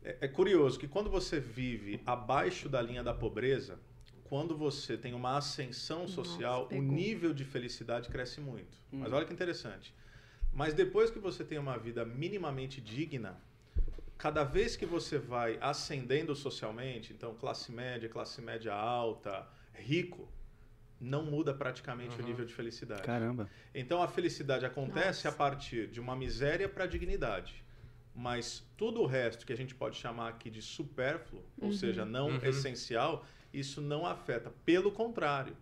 [0.04, 3.80] É, é curioso que quando você vive abaixo da linha da pobreza,
[4.24, 6.84] quando você tem uma ascensão social, o pegou.
[6.84, 8.76] nível de felicidade cresce muito.
[8.92, 9.94] Mas olha que interessante.
[10.52, 13.40] Mas depois que você tem uma vida minimamente digna,
[14.22, 20.32] cada vez que você vai ascendendo socialmente, então classe média, classe média alta, rico,
[21.00, 23.02] não muda praticamente o nível de felicidade.
[23.02, 23.50] Caramba.
[23.74, 25.28] Então a felicidade acontece Nossa.
[25.30, 27.64] a partir de uma miséria para a dignidade.
[28.14, 32.28] Mas tudo o resto que a gente pode chamar aqui de supérfluo, ou seja, não
[32.28, 32.44] Uhum.
[32.44, 34.52] essencial, isso não afeta.
[34.64, 35.56] Pelo contrário,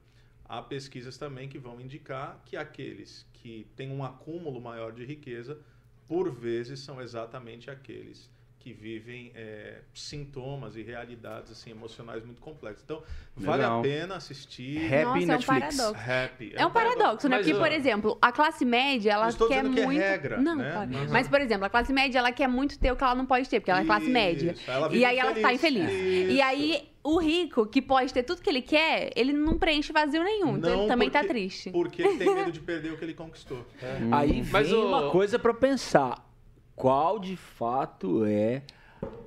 [0.44, 5.58] há pesquisas também que vão indicar que aqueles que têm um acúmulo maior de riqueza,
[6.06, 8.28] por vezes são exatamente aqueles
[8.60, 12.82] que vivem é, sintomas e realidades assim emocionais muito complexas.
[12.84, 13.02] Então,
[13.34, 13.80] vale Legal.
[13.80, 14.84] a pena assistir.
[14.84, 15.76] Happy Nossa, é um Netflix.
[15.76, 16.10] paradoxo.
[16.10, 16.52] Happy.
[16.54, 17.36] É um paradoxo, né?
[17.38, 19.98] Mas, Porque, por exemplo, a classe média, ela Não quer que é muito.
[19.98, 20.70] regra, não, né?
[20.72, 20.90] claro.
[20.94, 21.06] Uhum.
[21.10, 23.48] Mas, por exemplo, a classe média, ela quer muito ter o que ela não pode
[23.48, 24.52] ter, porque ela é classe média.
[24.52, 25.82] Isso, ela vive E aí ela tá infeliz.
[25.84, 26.28] infeliz.
[26.30, 26.42] E Isso.
[26.44, 30.58] aí, o rico, que pode ter tudo que ele quer, ele não preenche vazio nenhum.
[30.58, 31.70] então Não ele também tá porque- triste.
[31.70, 33.64] Porque ele tem medo de perder o que ele conquistou.
[34.12, 36.28] Aí vem Mas uma coisa pra pensar.
[36.76, 38.62] Qual de fato é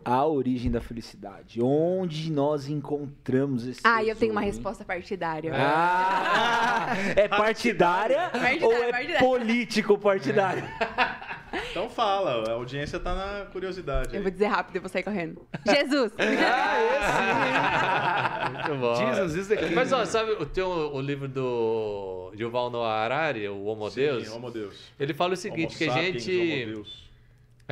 [0.05, 1.61] a origem da felicidade?
[1.61, 4.47] Onde nós encontramos esse Ah, eu tenho uma hein?
[4.47, 5.51] resposta partidária.
[5.53, 9.19] Ah, é partidária, Partidária, ou é partidária.
[9.19, 10.63] político partidário?
[11.69, 14.09] Então fala, a audiência tá na curiosidade.
[14.09, 14.21] Eu aí.
[14.21, 15.45] vou dizer rápido e vou sair correndo.
[15.67, 16.11] Jesus!
[18.51, 18.95] Muito bom.
[18.95, 19.73] Jesus is the king.
[19.75, 24.01] Mas, ó, sabe, o- tem o, o livro do Yuval Noah Harari, o Homo Sim,
[24.01, 24.75] Deus, Homo Deus.
[24.99, 26.37] ele fala o seguinte, Homo que a sapiens, gente,
[26.67, 27.02] Homo Deus.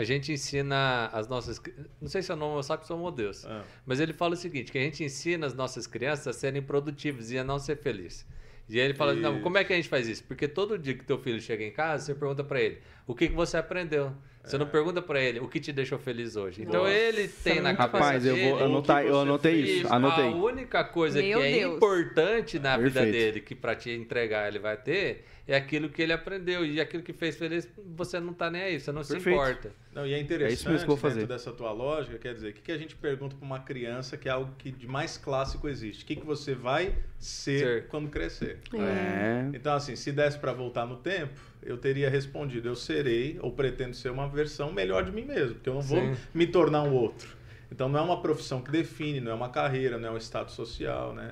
[0.02, 1.62] A gente ensina as nossas...
[2.02, 3.46] Não sei se é o nome, eu sabe que Homo Deus.
[3.46, 3.64] Ah.
[3.86, 7.32] Mas ele fala o seguinte, que a gente ensina as nossas crianças a serem produtivas
[7.32, 8.26] e a não ser felizes.
[8.70, 10.24] E aí ele fala, não, como é que a gente faz isso?
[10.24, 13.28] Porque todo dia que teu filho chega em casa, você pergunta pra ele, o que,
[13.28, 14.14] que você aprendeu?
[14.44, 16.64] Você não pergunta pra ele o que te deixou feliz hoje.
[16.64, 19.78] Então Nossa, ele tem na cabeça Rapaz, eu dele vou o anotar, eu anotei fez,
[19.82, 20.26] isso, a anotei.
[20.30, 21.76] única coisa Meu que é Deus.
[21.76, 23.12] importante na vida Perfeito.
[23.12, 26.66] dele, que pra te entregar ele vai ter, é aquilo que ele aprendeu.
[26.66, 29.36] E aquilo que fez feliz, você não tá nem aí, você não se Perfeito.
[29.36, 29.72] importa.
[29.94, 31.28] Não, e é interessante É isso mesmo que eu vou dentro fazer.
[31.28, 34.30] dessa tua lógica, quer dizer, o que, que a gente pergunta para uma criança que
[34.30, 36.04] é algo que de mais clássico existe?
[36.04, 37.88] O que, que você vai ser, Ser.
[37.88, 38.60] quando crescer?
[38.74, 39.50] É.
[39.54, 43.96] Então, assim, se desse para voltar no tempo, eu teria respondido, eu serei ou pretendo
[43.96, 46.16] ser uma versão melhor de mim mesmo, porque eu não vou Sim.
[46.34, 47.41] me tornar um outro.
[47.72, 50.54] Então não é uma profissão que define, não é uma carreira, não é um status
[50.54, 51.32] social, né?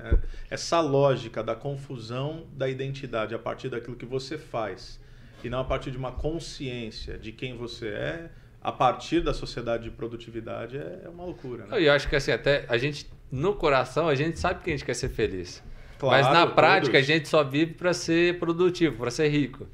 [0.50, 4.98] É- Essa lógica da confusão da identidade a partir daquilo que você faz
[5.44, 8.30] e não a partir de uma consciência de quem você é,
[8.62, 11.66] a partir da sociedade de produtividade, é uma loucura.
[11.66, 11.82] Né?
[11.82, 14.84] Eu acho que assim, até a gente, no coração, a gente sabe que a gente
[14.84, 15.62] quer ser feliz.
[15.98, 17.06] Claro, Mas na prática, a todos.
[17.06, 19.66] gente só vive para ser produtivo, para ser rico.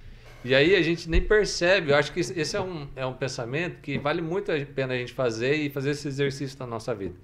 [0.47, 1.91] E aí a gente nem percebe.
[1.91, 4.97] Eu acho que esse é um, é um pensamento que vale muito a pena a
[4.97, 7.15] gente fazer e fazer esse exercício na nossa vida.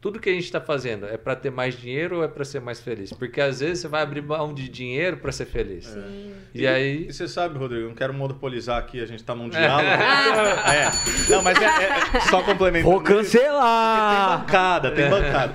[0.00, 2.60] Tudo que a gente está fazendo é para ter mais dinheiro ou é para ser
[2.60, 3.12] mais feliz?
[3.12, 5.96] Porque às vezes você vai abrir mão de dinheiro para ser feliz.
[6.54, 7.06] E aí.
[7.08, 9.88] E você sabe, Rodrigo, eu não quero monopolizar aqui, a gente tá num diálogo.
[9.88, 10.90] é.
[11.30, 12.92] Não, mas é, é- é só complementando.
[12.92, 14.40] Vou Tem cancelar!
[14.40, 15.54] bancada, tem bancada.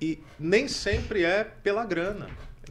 [0.00, 2.26] E nem sempre é pela grana.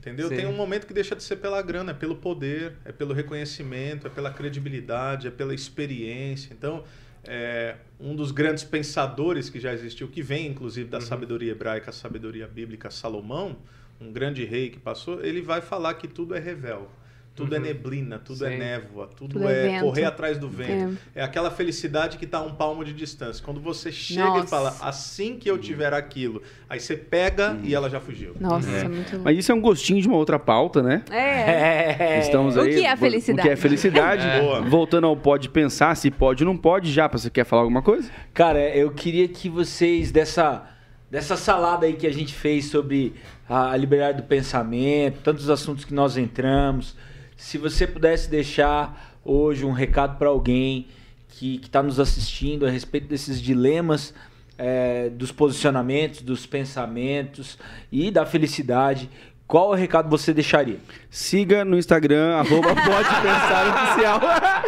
[0.05, 0.29] Entendeu?
[0.29, 0.35] Sim.
[0.35, 4.05] Tem um momento que deixa de ser pela grana, é pelo poder, é pelo reconhecimento,
[4.05, 6.53] é pela credibilidade, é pela experiência.
[6.53, 6.83] Então,
[7.23, 10.91] é, um dos grandes pensadores que já existiu, que vem inclusive Uhum.
[10.91, 13.57] da sabedoria hebraica, a sabedoria bíblica, Salomão,
[13.99, 16.91] um grande rei que passou, ele vai falar que tudo é revel.
[17.35, 18.53] Tudo é neblina, tudo é Uhum.
[18.53, 18.59] Sim.
[18.59, 19.81] névoa, tudo, Tudo é é, vento.
[19.83, 20.97] correr atrás do vento.
[21.13, 21.21] É.
[21.21, 23.43] aquela felicidade que está a um palmo de distância.
[23.43, 24.45] Quando você chega Nossa.
[24.45, 28.33] e fala, assim que eu tiver aquilo, aí você pega e ela já fugiu.
[28.39, 28.87] Nossa, É.
[28.87, 31.03] muito Mas isso é um gostinho de uma outra pauta, né?
[31.11, 32.15] É.
[32.15, 32.19] É.
[32.19, 32.75] Estamos O aí.
[32.75, 33.41] que é O felicidade?
[33.47, 34.25] que é felicidade.
[34.25, 34.39] É.
[34.45, 34.61] Boa.
[34.61, 38.09] Voltando ao pode pensar, se pode ou não pode, já, você quer falar alguma coisa?
[38.33, 40.63] Cara, eu queria que vocês, dessa,
[41.11, 43.13] dessa salada aí que a gente fez sobre
[43.49, 46.95] a liberdade do pensamento, tantos assuntos que nós entramos,
[47.35, 50.87] se você pudesse deixar hoje um recado para alguém
[51.29, 54.13] que está nos assistindo a respeito desses dilemas,
[54.57, 57.57] é, dos posicionamentos, dos pensamentos
[57.91, 59.09] e da felicidade,
[59.47, 60.79] qual o recado você deixaria?
[61.09, 64.21] Siga no Instagram, arroba pode pensar oficial.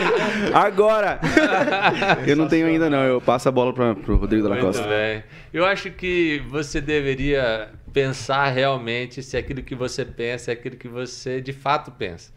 [0.54, 1.20] Agora!
[2.28, 4.84] eu não tenho ainda não, eu passo a bola para o Rodrigo Muito Costa.
[4.84, 5.24] bem.
[5.52, 10.88] Eu acho que você deveria pensar realmente se aquilo que você pensa é aquilo que
[10.88, 12.32] você de fato pensa.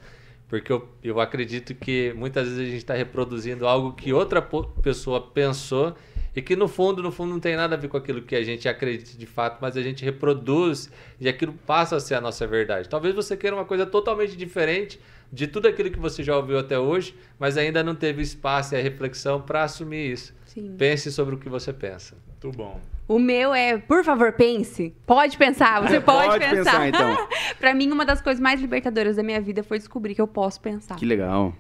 [0.51, 4.43] Porque eu, eu acredito que muitas vezes a gente está reproduzindo algo que outra
[4.83, 5.95] pessoa pensou
[6.35, 8.43] e que no fundo, no fundo não tem nada a ver com aquilo que a
[8.43, 10.91] gente acredita de fato, mas a gente reproduz
[11.21, 12.89] e aquilo passa a ser a nossa verdade.
[12.89, 14.99] Talvez você queira uma coisa totalmente diferente
[15.33, 18.77] de tudo aquilo que você já ouviu até hoje, mas ainda não teve espaço e
[18.77, 20.35] a reflexão para assumir isso.
[20.47, 20.75] Sim.
[20.77, 22.17] Pense sobre o que você pensa.
[22.27, 22.81] Muito bom.
[23.11, 24.95] O meu é, por favor, pense.
[25.05, 26.79] Pode pensar, você pode, Pode pensar.
[26.81, 27.29] pensar, então.
[27.59, 30.61] pra mim, uma das coisas mais libertadoras da minha vida foi descobrir que eu posso
[30.61, 30.95] pensar.
[30.95, 31.53] Que legal.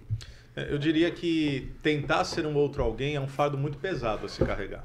[0.55, 4.28] É, Eu diria que tentar ser um outro alguém é um fardo muito pesado a
[4.28, 4.84] se carregar.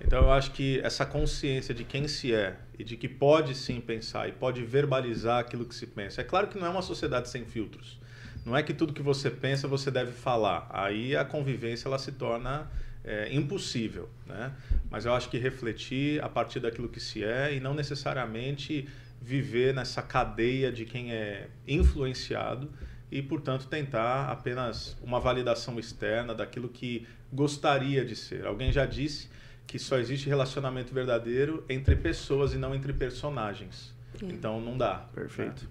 [0.00, 3.78] Então eu acho que essa consciência de quem se é e de que pode sim
[3.78, 6.22] pensar e pode verbalizar aquilo que se pensa.
[6.22, 8.00] É claro que não é uma sociedade sem filtros.
[8.46, 10.66] Não é que tudo que você pensa você deve falar.
[10.70, 12.70] Aí a convivência ela se torna
[13.04, 14.52] é, impossível, né?
[14.90, 18.88] Mas eu acho que refletir a partir daquilo que se é e não necessariamente
[19.20, 22.70] viver nessa cadeia de quem é influenciado
[23.10, 28.46] e, portanto, tentar apenas uma validação externa daquilo que gostaria de ser.
[28.46, 29.28] Alguém já disse
[29.66, 33.94] que só existe relacionamento verdadeiro entre pessoas e não entre personagens.
[34.22, 35.06] Então não dá.
[35.14, 35.68] Perfeito.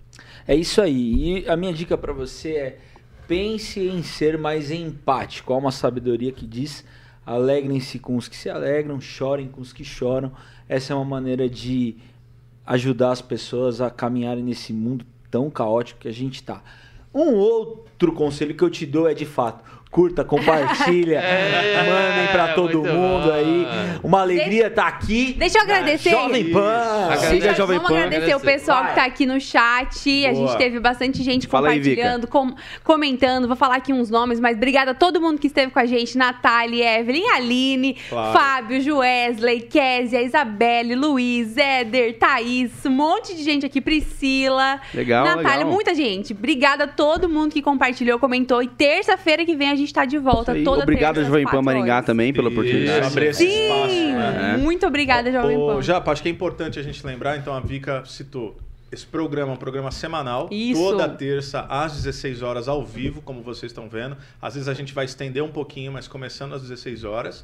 [0.47, 1.43] É isso aí.
[1.43, 2.79] E a minha dica para você é
[3.27, 5.53] pense em ser mais empático.
[5.53, 6.83] Há uma sabedoria que diz:
[7.25, 10.31] alegrem-se com os que se alegram, chorem com os que choram.
[10.67, 11.95] Essa é uma maneira de
[12.65, 16.61] ajudar as pessoas a caminharem nesse mundo tão caótico que a gente está.
[17.13, 19.63] Um outro conselho que eu te dou é de fato.
[19.91, 23.31] Curta, compartilha, É, mandem para todo mundo bom.
[23.31, 23.67] aí.
[24.01, 25.35] Uma alegria estar aqui.
[25.37, 26.09] Deixa eu agradecer.
[26.09, 27.07] Jovem Pan.
[27.11, 27.49] Agradecer.
[27.49, 27.97] A Jovem Vamos Pan.
[27.99, 28.59] agradecer o Agradecer.
[28.59, 30.25] pessoal que tá aqui no chat.
[30.25, 30.47] A Boa.
[30.47, 33.45] gente teve bastante gente Fala aí, compartilhando, com- comentando.
[33.47, 36.17] Vou falar aqui uns nomes, mas obrigada a todo mundo que esteve com a gente.
[36.17, 38.33] Natália, Evelyn, Aline, Claro.
[38.35, 44.81] Fábio, Joesley, Késia, Isabelle, Luiz, Éder, Thaís, um monte de gente aqui, Priscila.
[44.91, 45.71] Legal, Natália, legal.
[45.71, 46.33] muita gente.
[46.33, 47.82] Obrigada a todo mundo que compartilhou,
[48.19, 48.61] comentou.
[48.61, 50.55] E terça-feira que vem a gente tá de volta.
[50.63, 52.05] Toda Obrigado, terça, Jovem Pan Maringá, horas.
[52.05, 53.07] também, pela Isso, oportunidade.
[53.07, 53.63] abrir esse Sim!
[53.63, 53.95] espaço.
[53.95, 54.57] Né?
[54.57, 55.81] Muito obrigada, Jovem Ô, Pan.
[55.81, 58.55] Japa, acho que é importante a gente lembrar, então a Vika citou.
[58.91, 60.79] Esse programa é um programa semanal, Isso.
[60.79, 64.15] toda terça às 16 horas ao vivo, como vocês estão vendo.
[64.39, 67.43] Às vezes a gente vai estender um pouquinho, mas começando às 16 horas.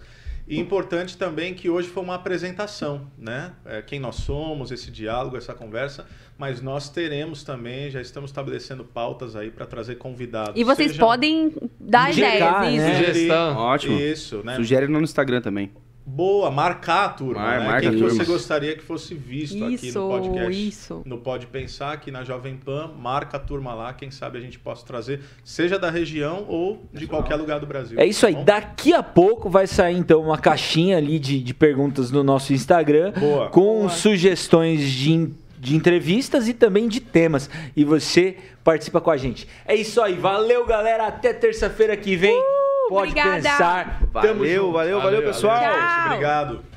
[0.49, 3.53] E importante também que hoje foi uma apresentação, né?
[3.63, 6.07] É, quem nós somos, esse diálogo, essa conversa,
[6.39, 10.59] mas nós teremos também, já estamos estabelecendo pautas aí para trazer convidados.
[10.59, 13.05] E vocês podem dar Indicar, ideias, né?
[13.05, 13.57] Sugestão.
[13.57, 13.99] Ótimo.
[13.99, 14.55] Isso, né?
[14.55, 15.71] Sugere no Instagram também
[16.09, 17.65] boa, marcar a turma, Mar, né?
[17.67, 20.67] Marca Quem que você gostaria que fosse visto isso, aqui no podcast?
[20.67, 21.01] Isso.
[21.05, 24.57] No Pode Pensar, aqui na Jovem Pan, marca a turma lá, quem sabe a gente
[24.57, 27.99] possa trazer, seja da região ou de qualquer lugar do Brasil.
[27.99, 28.43] É isso tá aí.
[28.43, 33.11] Daqui a pouco vai sair então uma caixinha ali de, de perguntas no nosso Instagram
[33.11, 33.49] boa.
[33.49, 33.89] com boa.
[33.89, 35.29] sugestões de
[35.59, 37.49] de entrevistas e também de temas.
[37.75, 39.45] E você participa com a gente.
[39.65, 40.13] É isso aí.
[40.13, 41.07] Valeu, galera.
[41.07, 42.33] Até terça-feira que vem.
[42.33, 42.58] Uh!
[42.89, 43.35] pode Obrigada.
[43.35, 44.01] pensar.
[44.11, 45.59] Valeu, valeu, valeu, valeu, pessoal.
[45.61, 46.05] Tchau.
[46.07, 46.68] Obrigado.